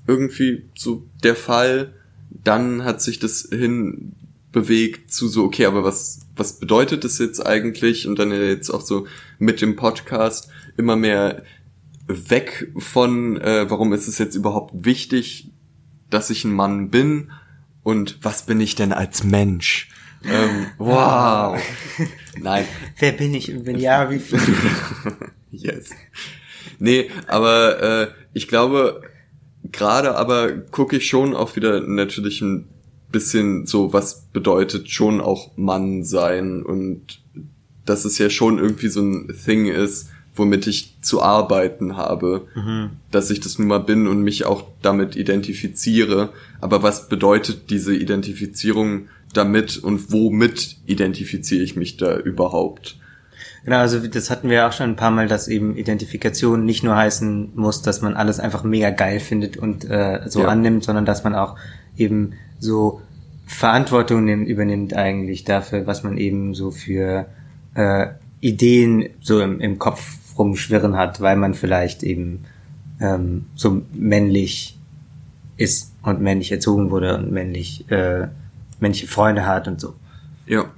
[0.07, 1.93] irgendwie so der Fall.
[2.43, 4.13] Dann hat sich das hin
[4.51, 8.07] bewegt zu so, okay, aber was, was bedeutet das jetzt eigentlich?
[8.07, 9.05] Und dann jetzt auch so
[9.37, 11.43] mit dem Podcast immer mehr
[12.07, 15.51] weg von, äh, warum ist es jetzt überhaupt wichtig,
[16.09, 17.31] dass ich ein Mann bin
[17.83, 19.89] und was bin ich denn als Mensch?
[20.23, 21.59] Ähm, wow.
[22.37, 22.65] Nein,
[22.97, 24.39] Wer bin ich und wenn ja, wie viel?
[25.51, 25.89] Yes.
[26.77, 29.01] Nee, aber äh, ich glaube,
[29.71, 32.69] gerade aber gucke ich schon auch wieder natürlich ein
[33.11, 37.23] bisschen so, was bedeutet schon auch Mann sein und
[37.85, 42.47] dass es ja schon irgendwie so ein Thing ist, womit ich zu arbeiten habe,
[43.11, 46.29] dass ich das nun mal bin und mich auch damit identifiziere.
[46.61, 52.97] Aber was bedeutet diese Identifizierung damit und womit identifiziere ich mich da überhaupt?
[53.65, 56.95] Genau, also das hatten wir auch schon ein paar Mal, dass eben Identifikation nicht nur
[56.95, 60.47] heißen muss, dass man alles einfach mega geil findet und äh, so Ja.
[60.47, 61.55] annimmt, sondern dass man auch
[61.97, 63.01] eben so
[63.45, 67.25] Verantwortung nimmt, übernimmt eigentlich dafür, was man eben so für
[67.75, 68.07] äh,
[68.41, 72.45] Ideen so im, im Kopf rumschwirren hat, weil man vielleicht eben
[72.99, 74.77] ähm, so männlich
[75.57, 78.29] ist und männlich erzogen wurde und männlich äh,
[78.79, 79.95] männliche Freunde hat und so.
[80.47, 80.71] Ja.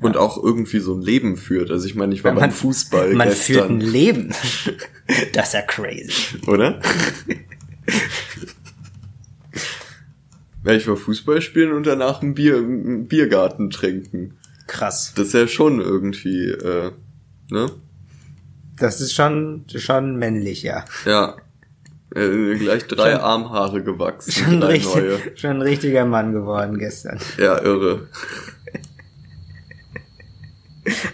[0.00, 1.70] Und auch irgendwie so ein Leben führt.
[1.70, 4.28] Also ich meine, ich war beim Fußball man führt ein gestern, Leben.
[5.32, 6.12] das ist ja crazy.
[6.46, 6.80] oder?
[10.64, 14.36] ja, ich war Fußball spielen und danach ein Bier im Biergarten trinken.
[14.66, 15.14] Krass.
[15.16, 16.90] Das ist ja schon irgendwie, äh,
[17.50, 17.70] ne?
[18.78, 20.84] Das ist schon, schon männlich, ja.
[21.04, 21.36] Ja.
[22.14, 25.18] Äh, gleich drei Schon- Armhaare gewachsen, Schon, drei richtig, neue.
[25.34, 27.18] schon ein richtiger Mann geworden gestern.
[27.38, 28.06] Ja, irre.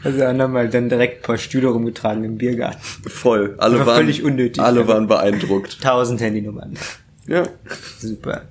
[0.05, 2.79] Also auch nochmal dann direkt ein paar Stühle rumgetragen im Biergarten.
[3.09, 3.55] Voll.
[3.59, 4.62] Alle war waren völlig unnötig.
[4.62, 5.81] Alle waren beeindruckt.
[5.81, 6.75] Tausend Handynummern.
[7.27, 7.44] Ja.
[7.98, 8.42] Super.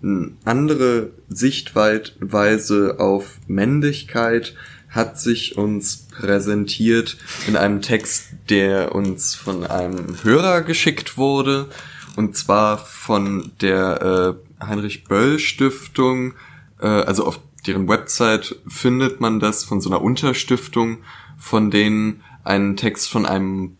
[0.00, 4.54] Eine andere Sichtweise auf Männlichkeit
[4.92, 7.16] hat sich uns präsentiert
[7.48, 11.68] in einem Text, der uns von einem Hörer geschickt wurde,
[12.14, 16.34] und zwar von der äh, Heinrich Böll Stiftung,
[16.80, 20.98] äh, also auf deren Website findet man das von so einer Unterstiftung,
[21.38, 23.78] von denen einen Text von einem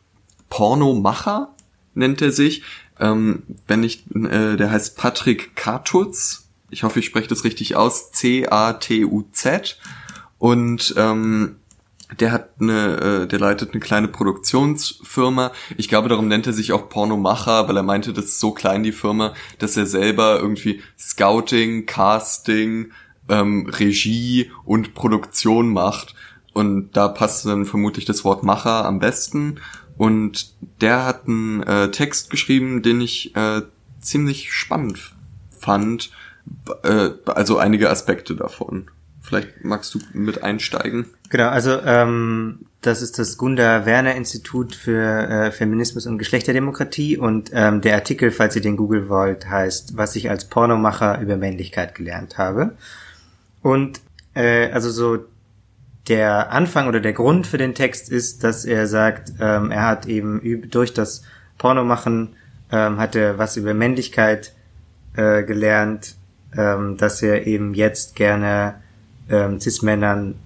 [0.48, 1.55] Pornomacher
[1.94, 2.62] nennt er sich.
[3.01, 6.48] Ähm, wenn ich, äh, der heißt Patrick Katutz.
[6.70, 8.12] Ich hoffe, ich spreche das richtig aus.
[8.12, 9.79] C-A-T-U-Z.
[10.43, 11.61] Und ähm,
[12.19, 15.53] der hat eine, äh, der leitet eine kleine Produktionsfirma.
[15.77, 18.83] Ich glaube, darum nennt er sich auch Pornomacher, weil er meinte, das ist so klein
[18.83, 22.90] die Firma, dass er selber irgendwie Scouting, Casting,
[23.29, 26.17] ähm, Regie und Produktion macht.
[26.53, 29.61] Und da passt dann vermutlich das Wort Macher am besten.
[29.97, 33.63] Und der hat einen äh, Text geschrieben, den ich äh,
[34.01, 35.15] ziemlich spannend
[35.57, 36.11] fand.
[36.83, 38.90] Äh, also einige Aspekte davon.
[39.33, 41.07] Vielleicht magst du mit einsteigen.
[41.31, 47.51] Genau, also ähm, das ist das Gunda Werner Institut für äh, Feminismus und Geschlechterdemokratie und
[47.55, 51.95] ähm, der Artikel, falls ihr den Google wollt, heißt, was ich als Pornomacher über Männlichkeit
[51.95, 52.77] gelernt habe.
[53.63, 54.03] Und
[54.35, 55.25] äh, also so
[56.09, 60.05] der Anfang oder der Grund für den Text ist, dass er sagt, ähm, er hat
[60.05, 61.23] eben durch das
[61.57, 62.37] Pornomachen
[62.71, 64.53] ähm, hat er was über Männlichkeit
[65.17, 66.17] äh, gelernt,
[66.55, 68.75] ähm, dass er eben jetzt gerne
[69.29, 70.37] ähm, Cis-Männern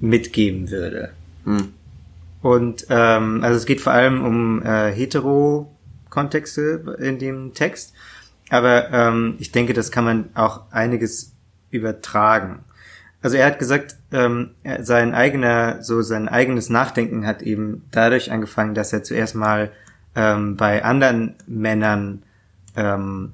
[0.00, 1.10] mitgeben würde.
[1.44, 1.72] Hm.
[2.42, 7.94] Und ähm, also es geht vor allem um äh, Hetero-Kontexte in dem Text,
[8.50, 11.32] aber ähm, ich denke, das kann man auch einiges
[11.70, 12.60] übertragen.
[13.22, 18.74] Also er hat gesagt, ähm, sein eigener, so sein eigenes Nachdenken hat eben dadurch angefangen,
[18.74, 19.72] dass er zuerst mal
[20.14, 22.22] ähm, bei anderen Männern
[22.76, 23.32] ähm,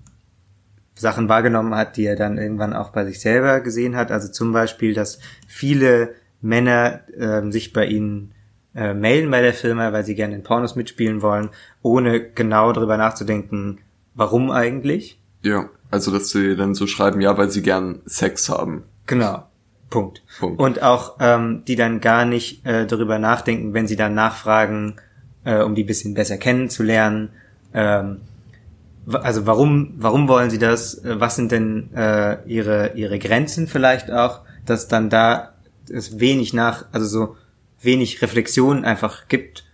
[0.95, 4.11] Sachen wahrgenommen hat, die er dann irgendwann auch bei sich selber gesehen hat.
[4.11, 8.33] Also zum Beispiel, dass viele Männer ähm, sich bei ihnen
[8.75, 11.51] äh, melden bei der Firma, weil sie gerne in Pornos mitspielen wollen,
[11.83, 13.79] ohne genau darüber nachzudenken,
[14.15, 15.19] warum eigentlich.
[15.43, 18.85] Ja, also dass sie dann so schreiben, ja, weil sie gern Sex haben.
[19.07, 19.45] Genau.
[19.91, 20.23] Punkt.
[20.39, 20.59] Punkt.
[20.59, 24.97] Und auch ähm, die dann gar nicht äh, darüber nachdenken, wenn sie dann nachfragen,
[25.45, 27.31] äh, um die bisschen besser kennenzulernen.
[27.75, 28.23] Ähm,
[29.11, 31.05] also warum, warum wollen sie das?
[31.05, 35.55] Äh, Was sind denn äh, ihre ihre Grenzen vielleicht auch, dass dann da
[35.91, 37.37] es wenig nach, also so
[37.81, 39.65] wenig Reflexion einfach gibt,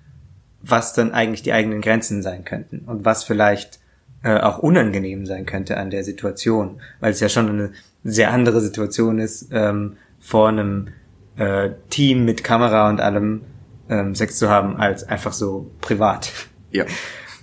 [0.63, 3.81] was dann eigentlich die eigenen Grenzen sein könnten und was vielleicht
[4.23, 7.73] äh, auch unangenehm sein könnte an der Situation, weil es ja schon eine
[8.05, 10.89] sehr andere Situation ist, ähm, vor einem
[11.37, 13.43] äh, Team mit Kamera und allem
[13.89, 16.33] ähm, Sex zu haben, als einfach so privat.
[16.71, 16.85] Ja.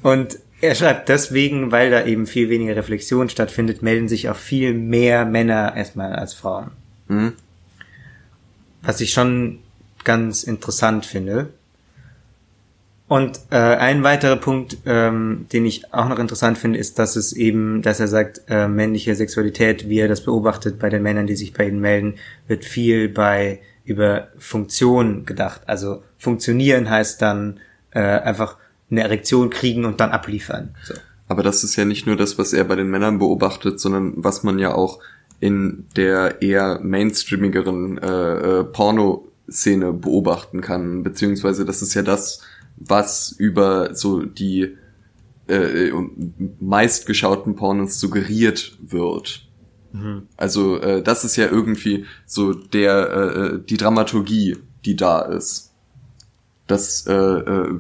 [0.03, 4.73] Und er schreibt deswegen, weil da eben viel weniger Reflexion stattfindet, melden sich auch viel
[4.73, 6.71] mehr Männer erstmal als Frauen.
[7.07, 7.33] Mhm.
[8.81, 9.59] Was ich schon
[10.03, 11.49] ganz interessant finde.
[13.07, 17.33] Und äh, ein weiterer Punkt, ähm, den ich auch noch interessant finde, ist, dass es
[17.33, 21.35] eben, dass er sagt, äh, männliche Sexualität, wie er das beobachtet bei den Männern, die
[21.35, 22.15] sich bei ihnen melden,
[22.47, 25.61] wird viel bei über Funktion gedacht.
[25.67, 27.59] Also funktionieren heißt dann
[27.91, 28.57] äh, einfach
[28.89, 30.75] eine Erektion kriegen und dann abliefern.
[30.83, 30.93] So.
[31.27, 34.43] Aber das ist ja nicht nur das, was er bei den Männern beobachtet, sondern was
[34.43, 34.99] man ja auch
[35.39, 41.03] in der eher mainstreamigeren äh, äh, Porno-Szene beobachten kann.
[41.03, 42.41] Beziehungsweise das ist ja das,
[42.77, 44.75] was über so die
[45.47, 45.91] äh,
[46.59, 49.47] meistgeschauten Pornos suggeriert wird.
[50.37, 55.71] Also äh, das ist ja irgendwie so der äh, äh, die Dramaturgie, die da ist.
[56.67, 57.79] Dass äh, äh,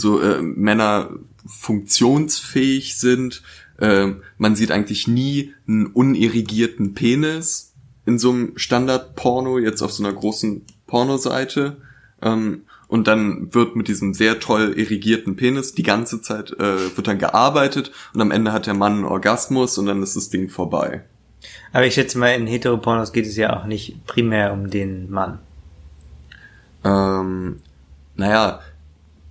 [0.00, 1.10] so äh, Männer
[1.46, 3.42] funktionsfähig sind.
[3.78, 7.74] Äh, man sieht eigentlich nie einen unirrigierten Penis
[8.06, 11.76] in so einem Standard-Porno, jetzt auf so einer großen Pornoseite.
[12.22, 17.06] Ähm, und dann wird mit diesem sehr toll irrigierten Penis die ganze Zeit äh, wird
[17.06, 20.48] dann gearbeitet und am Ende hat der Mann einen Orgasmus und dann ist das Ding
[20.48, 21.04] vorbei.
[21.72, 25.38] Aber ich schätze mal, in Heteropornos geht es ja auch nicht primär um den Mann.
[26.84, 27.60] ähm,
[28.16, 28.60] naja,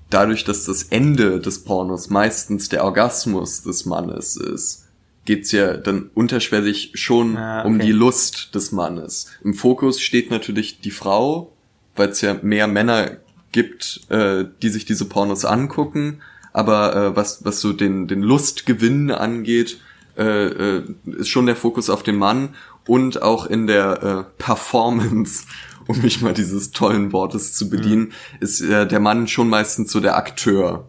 [0.10, 4.86] dadurch, dass das Ende des Pornos meistens der Orgasmus des Mannes ist,
[5.26, 7.86] geht's ja dann unterschwellig schon Ah, um okay.
[7.86, 9.28] die Lust des Mannes.
[9.44, 11.54] Im Fokus steht natürlich die Frau,
[11.96, 13.18] weil es ja mehr Männer
[13.52, 16.22] gibt, äh, die sich diese Pornos angucken.
[16.52, 19.80] Aber äh, was, was so den, den Lustgewinn angeht,
[20.18, 22.56] äh, äh, ist schon der Fokus auf den Mann
[22.88, 25.46] und auch in der äh, Performance,
[25.90, 30.00] um mich mal dieses tollen Wortes zu bedienen, ist äh, der Mann schon meistens so
[30.00, 30.88] der Akteur.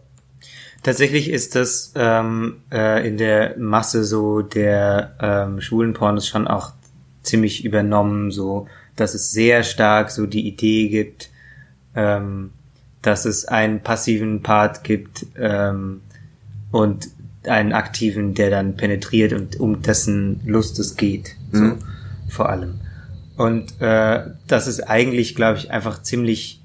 [0.82, 6.72] Tatsächlich ist das ähm, äh, in der Masse so der ähm, schwulen Pornos schon auch
[7.22, 11.30] ziemlich übernommen, so dass es sehr stark so die Idee gibt,
[11.94, 12.50] ähm,
[13.00, 16.02] dass es einen passiven Part gibt ähm,
[16.72, 17.08] und
[17.44, 21.78] einen aktiven, der dann penetriert und um dessen Lust es geht, so Mhm.
[22.28, 22.80] vor allem.
[23.40, 26.60] Und äh, das ist eigentlich, glaube ich, einfach ziemlich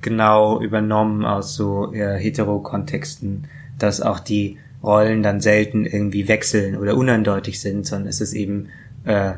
[0.00, 3.48] genau übernommen aus so eher Hetero-Kontexten,
[3.80, 8.68] dass auch die Rollen dann selten irgendwie wechseln oder uneindeutig sind, sondern es ist eben
[9.06, 9.32] äh,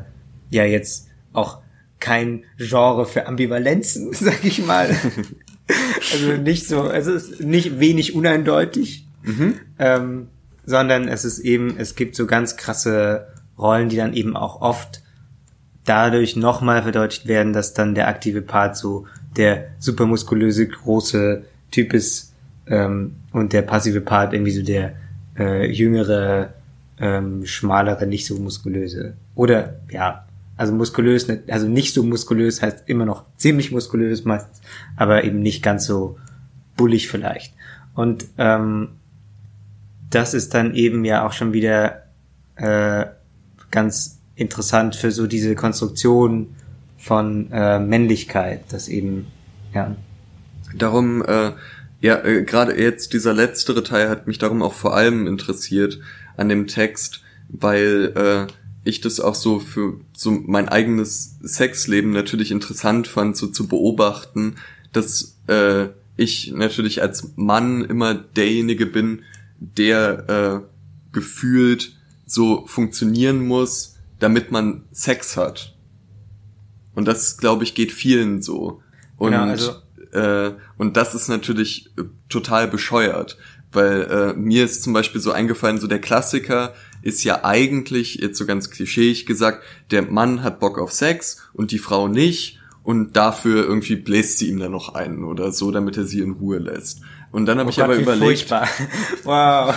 [0.51, 1.61] ja jetzt auch
[1.99, 4.95] kein Genre für Ambivalenzen, sag ich mal.
[6.11, 9.07] also nicht so, es ist nicht wenig uneindeutig,
[9.79, 10.27] ähm,
[10.63, 15.02] sondern es ist eben, es gibt so ganz krasse Rollen, die dann eben auch oft
[15.85, 19.05] dadurch nochmal verdeutlicht werden, dass dann der aktive Part so
[19.35, 22.33] der supermuskulöse große Typ ist
[22.67, 24.93] ähm, und der passive Part irgendwie so der
[25.37, 26.53] äh, jüngere,
[26.99, 29.13] ähm, schmalere, nicht so muskulöse.
[29.35, 30.25] Oder ja,
[30.55, 34.61] also muskulös, nicht- also nicht so muskulös heißt immer noch ziemlich muskulös meistens,
[34.95, 36.17] aber eben nicht ganz so
[36.77, 37.53] bullig vielleicht.
[37.95, 38.89] Und ähm,
[40.09, 42.03] das ist dann eben ja auch schon wieder
[42.55, 43.05] äh,
[43.71, 46.55] ganz interessant für so diese Konstruktion
[46.97, 49.27] von äh, Männlichkeit, das eben,
[49.73, 49.95] ja.
[50.75, 51.51] Darum, äh,
[52.01, 55.99] ja, äh, gerade jetzt dieser letztere Teil hat mich darum auch vor allem interessiert
[56.37, 58.53] an dem Text, weil äh,
[58.83, 64.55] ich das auch so für so mein eigenes Sexleben natürlich interessant fand, so zu beobachten,
[64.91, 69.23] dass äh, ich natürlich als Mann immer derjenige bin,
[69.59, 73.92] der äh, gefühlt so funktionieren muss,
[74.23, 75.75] damit man Sex hat.
[76.95, 78.81] Und das, glaube ich, geht vielen so.
[79.17, 79.73] Und, genau, also
[80.13, 83.37] äh, und das ist natürlich äh, total bescheuert,
[83.73, 88.37] weil äh, mir ist zum Beispiel so eingefallen, so der Klassiker ist ja eigentlich, jetzt
[88.37, 89.61] so ganz klischeeig gesagt,
[89.91, 94.47] der Mann hat Bock auf Sex und die Frau nicht und dafür irgendwie bläst sie
[94.47, 97.01] ihm dann noch einen oder so, damit er sie in Ruhe lässt.
[97.33, 98.51] Und dann habe oh ich Gott, aber überlegt,
[99.23, 99.73] wow.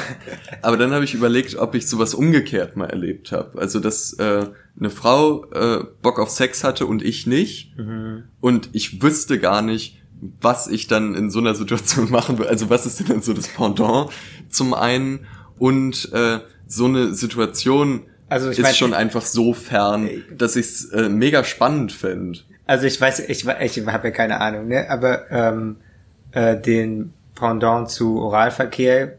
[0.60, 3.58] aber dann habe ich überlegt, ob ich sowas umgekehrt mal erlebt habe.
[3.58, 4.44] Also dass äh,
[4.78, 7.74] eine Frau äh, Bock auf Sex hatte und ich nicht.
[7.78, 8.24] Mhm.
[8.40, 10.02] Und ich wüsste gar nicht,
[10.38, 12.46] was ich dann in so einer Situation machen will.
[12.46, 14.10] Also was ist denn dann so das Pendant
[14.50, 15.26] zum einen
[15.58, 20.66] und äh, so eine Situation also ich ist mein, schon einfach so fern, dass ich
[20.66, 22.40] es äh, mega spannend fände.
[22.66, 24.90] Also ich weiß, ich, ich habe ja keine Ahnung, ne?
[24.90, 25.76] Aber ähm,
[26.32, 29.18] äh, den Pendant zu Oralverkehr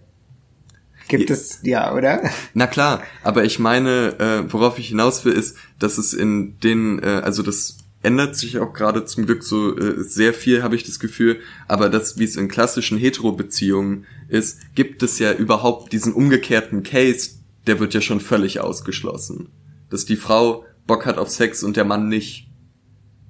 [1.07, 2.21] gibt es ja, oder?
[2.53, 7.01] Na klar, aber ich meine, äh, worauf ich hinaus will, ist, dass es in den,
[7.01, 10.83] äh, also das ändert sich auch gerade zum Glück so äh, sehr viel, habe ich
[10.83, 16.13] das Gefühl, aber das, wie es in klassischen Hetero-Beziehungen ist, gibt es ja überhaupt diesen
[16.13, 17.31] umgekehrten Case,
[17.65, 19.49] der wird ja schon völlig ausgeschlossen.
[19.89, 22.47] Dass die Frau Bock hat auf Sex und der Mann nicht.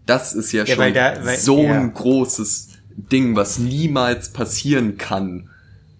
[0.06, 1.74] Das ist ja, ja schon da, weil, so ja.
[1.74, 5.50] ein großes Ding, was niemals passieren kann.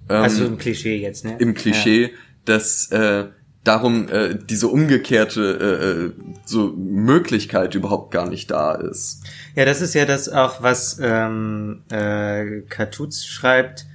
[0.10, 1.38] Ähm, also im Klischee jetzt, ne?
[1.40, 2.10] Im Klischee, ja.
[2.46, 3.26] dass äh,
[3.64, 9.24] darum äh, diese umgekehrte äh, äh, so Möglichkeit überhaupt gar nicht da ist.
[9.56, 13.86] Ja, das ist ja das auch, was ähm, äh, Katuz schreibt,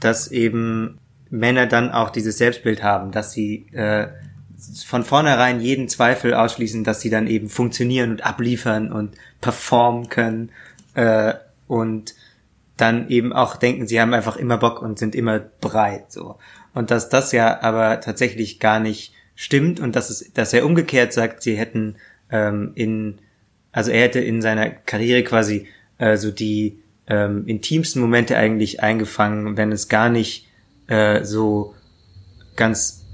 [0.00, 0.98] dass eben
[1.30, 4.08] Männer dann auch dieses Selbstbild haben, dass sie äh,
[4.86, 10.50] von vornherein jeden Zweifel ausschließen, dass sie dann eben funktionieren und abliefern und performen können
[10.94, 11.34] äh,
[11.66, 12.14] und
[12.76, 16.36] dann eben auch denken, sie haben einfach immer Bock und sind immer bereit, so.
[16.74, 21.12] Und dass das ja aber tatsächlich gar nicht stimmt und dass es, dass er umgekehrt
[21.12, 21.96] sagt, sie hätten
[22.30, 23.18] ähm, in,
[23.72, 25.68] also er hätte in seiner Karriere quasi
[25.98, 30.48] äh, so die ähm, intimsten Momente eigentlich eingefangen, wenn es gar nicht
[30.88, 31.74] äh, so
[32.56, 33.04] ganz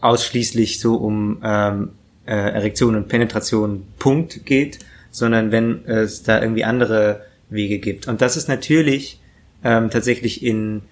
[0.00, 1.90] ausschließlich so um ähm,
[2.26, 4.78] äh, Erektion und Penetration Punkt geht,
[5.10, 8.08] sondern wenn es da irgendwie andere Wege gibt.
[8.08, 9.20] Und das ist natürlich
[9.64, 10.82] ähm, tatsächlich in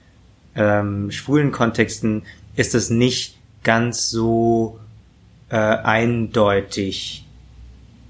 [0.54, 2.22] ähm, schwulen Kontexten
[2.56, 4.80] ist das nicht ganz so
[5.50, 7.26] äh, eindeutig,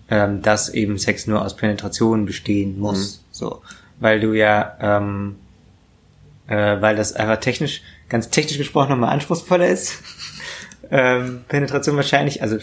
[0.09, 3.17] ähm, dass eben Sex nur aus Penetration bestehen muss.
[3.17, 3.25] Mhm.
[3.33, 3.63] So,
[3.99, 5.37] weil du ja, ähm,
[6.47, 10.03] äh, weil das einfach technisch, ganz technisch gesprochen nochmal anspruchsvoller ist.
[10.91, 12.59] ähm, Penetration wahrscheinlich, also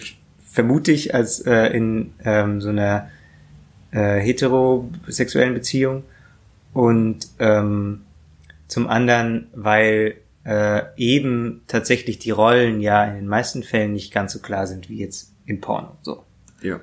[0.49, 3.09] vermute ich, als äh, in ähm, so einer
[3.93, 6.03] äh, heterosexuellen Beziehung
[6.73, 8.01] und ähm,
[8.67, 10.15] zum anderen, weil
[10.45, 14.89] äh, eben tatsächlich die Rollen ja in den meisten Fällen nicht ganz so klar sind
[14.89, 15.95] wie jetzt im Porno.
[16.01, 16.23] So.
[16.61, 16.79] Ja.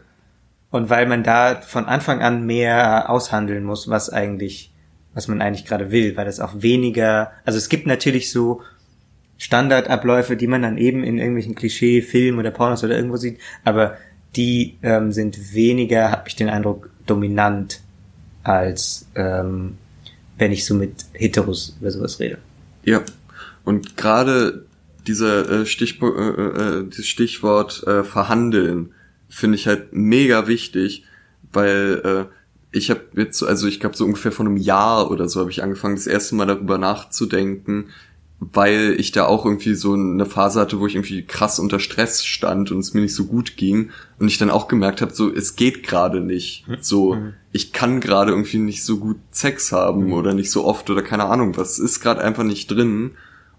[0.71, 4.73] Und weil man da von Anfang an mehr aushandeln muss, was eigentlich,
[5.15, 8.63] was man eigentlich gerade will, weil das auch weniger, also es gibt natürlich so
[9.37, 13.97] Standardabläufe, die man dann eben in irgendwelchen Klischee-Filmen oder Pornos oder irgendwo sieht, aber
[14.37, 17.81] die ähm, sind weniger, habe ich den Eindruck, dominant,
[18.43, 19.77] als ähm,
[20.39, 22.39] wenn ich so mit Heteros über sowas rede.
[22.85, 23.03] Ja,
[23.65, 24.65] und gerade
[25.07, 28.93] dieser äh, Stichpo äh, äh, das Stichwort äh, verhandeln
[29.29, 31.05] finde ich halt mega wichtig,
[31.53, 32.35] weil äh,
[32.73, 35.63] ich habe jetzt, also ich glaube so ungefähr vor einem Jahr oder so habe ich
[35.63, 37.89] angefangen, das erste Mal darüber nachzudenken,
[38.41, 42.25] weil ich da auch irgendwie so eine Phase hatte, wo ich irgendwie krass unter Stress
[42.25, 45.31] stand und es mir nicht so gut ging und ich dann auch gemerkt habe, so
[45.31, 46.67] es geht gerade nicht.
[46.67, 46.79] Hm?
[46.81, 47.35] So mhm.
[47.53, 50.13] ich kann gerade irgendwie nicht so gut Sex haben mhm.
[50.15, 53.13] oder nicht so oft oder keine Ahnung, was ist gerade einfach nicht drin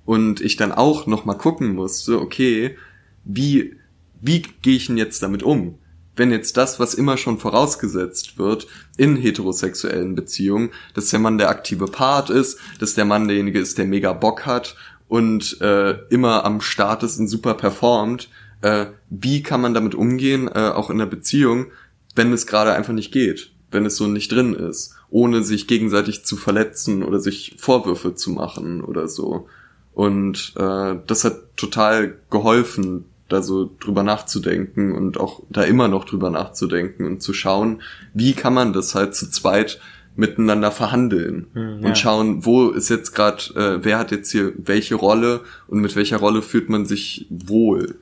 [0.04, 2.76] und ich dann auch noch mal gucken musste, okay,
[3.24, 3.76] wie
[4.20, 5.76] wie gehe ich denn jetzt damit um?
[6.16, 11.50] Wenn jetzt das, was immer schon vorausgesetzt wird in heterosexuellen Beziehungen, dass der Mann der
[11.50, 14.76] aktive Part ist, dass der Mann derjenige ist, der mega Bock hat
[15.08, 18.30] und äh, immer am Start ist und super performt,
[18.62, 21.68] äh, wie kann man damit umgehen, äh, auch in der Beziehung,
[22.16, 26.26] wenn es gerade einfach nicht geht, wenn es so nicht drin ist, ohne sich gegenseitig
[26.26, 29.48] zu verletzen oder sich Vorwürfe zu machen oder so.
[29.94, 36.06] Und äh, das hat total geholfen, da so drüber nachzudenken und auch da immer noch
[36.06, 37.82] drüber nachzudenken und zu schauen,
[38.14, 39.80] wie kann man das halt zu zweit
[40.16, 41.88] miteinander verhandeln Hm, ja.
[41.88, 45.96] und schauen, wo ist jetzt gerade, äh, wer hat jetzt hier welche Rolle und mit
[45.96, 47.96] welcher Rolle fühlt man sich wohl.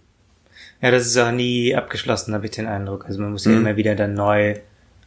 [0.82, 3.06] Ja, das ist auch nie abgeschlossen, habe ich den Eindruck.
[3.06, 3.58] Also man muss ja Mhm.
[3.60, 4.56] immer wieder dann neu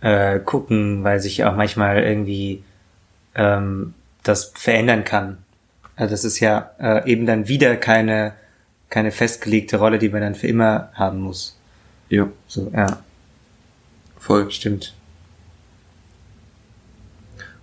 [0.00, 2.62] äh, gucken, weil sich auch manchmal irgendwie
[3.34, 5.38] ähm, das verändern kann.
[5.96, 8.32] Also das ist ja äh, eben dann wieder keine
[8.92, 11.58] keine festgelegte Rolle, die man dann für immer haben muss.
[12.10, 13.02] Ja, So, ja,
[14.18, 14.50] voll.
[14.50, 14.94] stimmt.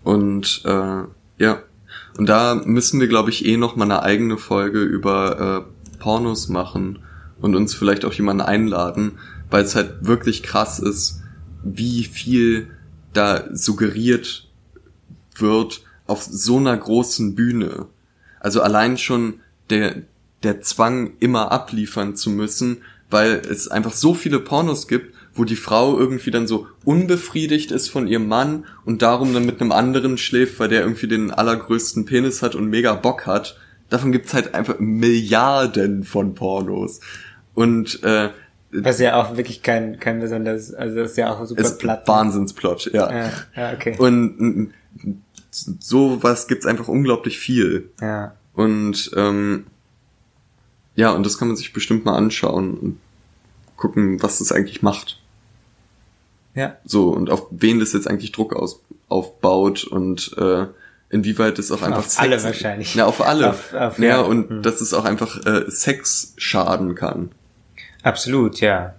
[0.04, 1.04] Und äh,
[1.38, 1.62] ja,
[2.18, 6.50] und da müssen wir, glaube ich, eh noch mal eine eigene Folge über äh, Pornos
[6.50, 6.98] machen
[7.40, 9.20] und uns vielleicht auch jemanden einladen,
[9.52, 11.22] weil es halt wirklich krass ist,
[11.64, 12.72] wie viel
[13.14, 14.48] da suggeriert
[15.36, 17.86] wird auf so einer großen Bühne.
[18.40, 20.02] Also allein schon der,
[20.44, 25.56] der Zwang, immer abliefern zu müssen, weil es einfach so viele Pornos gibt, wo die
[25.56, 30.18] Frau irgendwie dann so unbefriedigt ist von ihrem Mann und darum dann mit einem anderen
[30.18, 33.58] schläft, weil der irgendwie den allergrößten Penis hat und mega Bock hat.
[33.90, 37.00] Davon gibt's halt einfach Milliarden von Pornos.
[37.56, 38.30] Und äh,
[38.72, 42.08] Was ja auch wirklich kein kein besonders, also das ist ja auch super ist platt.
[42.08, 43.12] Wahnsinnsplot, ja.
[43.12, 43.96] Ja, ja, okay.
[43.98, 44.74] Und mm,
[45.52, 47.90] so was gibt's einfach unglaublich viel.
[48.02, 48.36] ja.
[48.54, 49.68] Und ähm,
[51.00, 53.00] ja, und das kann man sich bestimmt mal anschauen und
[53.78, 55.22] gucken, was das eigentlich macht.
[56.56, 56.76] Ja.
[56.84, 60.66] So, und auf wen das jetzt eigentlich Druck aus, aufbaut und äh,
[61.10, 62.96] inwieweit es auch einfach Auf alle wahrscheinlich.
[62.96, 63.52] Ja, auf alle.
[63.52, 64.20] Auf- auf- ja, ja.
[64.20, 64.62] und Hm.
[64.62, 67.32] dass es auch einfach äh, Sex schaden kann.
[68.04, 68.96] Absolut, ja.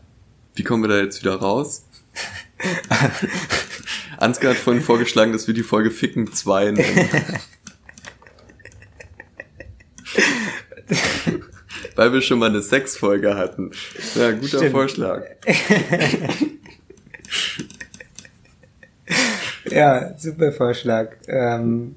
[0.54, 1.84] Wie kommen wir da jetzt wieder raus?
[4.16, 7.08] Ansgar hat vorhin vorgeschlagen, dass wir die Folge Ficken 2 nennen.
[11.96, 13.72] Weil wir schon mal eine Sexfolge hatten.
[14.14, 14.72] Ja, guter Stimmt.
[14.72, 15.24] Vorschlag.
[19.70, 21.12] Ja, super Vorschlag.
[21.28, 21.96] Ähm,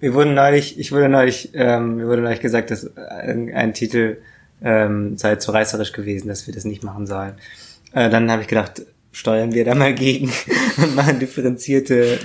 [0.00, 4.18] wir wurden neulich, ich wurde neulich, ähm, mir wurde neulich gesagt, dass ein, ein Titel
[4.62, 7.34] ähm, sei zu reißerisch gewesen, dass wir das nicht machen sollen.
[7.92, 10.32] Äh, dann habe ich gedacht, steuern wir da mal gegen
[10.76, 12.18] und machen differenzierte,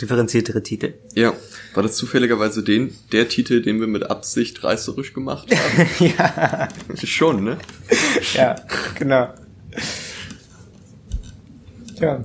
[0.00, 0.94] differenziertere Titel.
[1.14, 1.32] Ja,
[1.74, 5.88] war das zufälligerweise den, der Titel, den wir mit Absicht reißerisch gemacht haben?
[6.18, 6.68] ja,
[7.04, 7.58] Schon, ne?
[8.34, 8.56] ja,
[8.98, 9.34] genau.
[12.00, 12.24] Ja,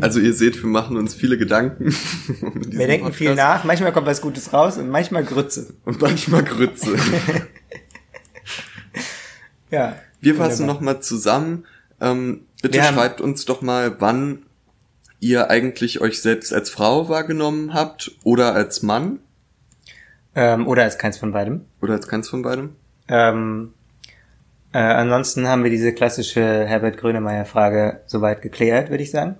[0.00, 1.86] Also ihr seht, wir machen uns viele Gedanken.
[2.42, 3.48] um wir denken viel Podcast.
[3.48, 5.74] nach, manchmal kommt was Gutes raus und manchmal Grütze.
[5.84, 6.96] Und manchmal Grütze.
[9.70, 9.96] Ja.
[10.20, 11.64] Wir fassen nochmal zusammen.
[12.00, 14.46] Ähm, bitte Wir schreibt uns doch mal, wann
[15.20, 19.20] ihr eigentlich euch selbst als Frau wahrgenommen habt oder als Mann
[20.34, 21.64] Ähm, oder als keins von beidem.
[21.80, 22.76] oder als keins von beidem.
[23.08, 23.72] Ähm,
[24.72, 29.36] äh, ansonsten haben wir diese klassische Herbert Grönemeyer-Frage soweit geklärt, würde ich sagen.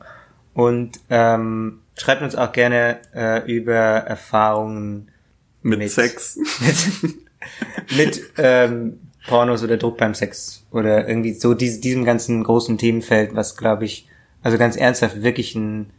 [0.55, 5.11] Und ähm, schreibt uns auch gerne äh, über Erfahrungen
[5.63, 6.39] Mit, Mit- Sex.
[6.61, 7.15] mit,
[7.97, 13.35] mit ähm, Pornos oder Druck beim Sex oder irgendwie so dies, diesem ganzen großen Themenfeld,
[13.35, 14.09] was glaube ich,
[14.47, 15.91] also ganz ernsthaft wirklich ein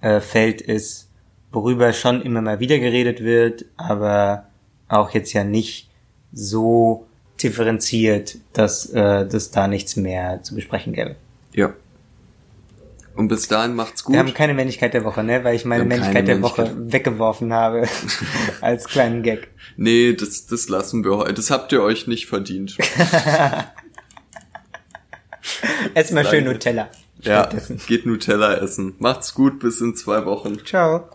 [0.00, 1.08] äh, Feld ist,
[1.52, 4.48] worüber schon immer mal wieder geredet wird, aber
[4.88, 5.88] auch jetzt ja nicht
[6.32, 7.06] so
[7.40, 11.14] differenziert, dass äh, das da nichts mehr zu besprechen gäbe.
[11.52, 11.72] Ja.
[13.14, 14.14] Und bis dahin macht's gut.
[14.14, 15.44] Wir haben keine Männlichkeit der Woche, ne?
[15.44, 16.92] Weil ich meine Männlichkeit der Woche Männlichkeit.
[16.94, 17.86] weggeworfen habe
[18.60, 19.46] als kleinen Gag.
[19.76, 21.34] nee, das, das lassen wir heute.
[21.34, 22.76] Das habt ihr euch nicht verdient.
[25.94, 26.42] Ess mal schön.
[26.42, 26.88] Nutella.
[27.24, 27.48] Ja,
[27.86, 28.94] geht Nutella essen.
[28.98, 30.58] Macht's gut, bis in zwei Wochen.
[30.64, 31.08] Ciao.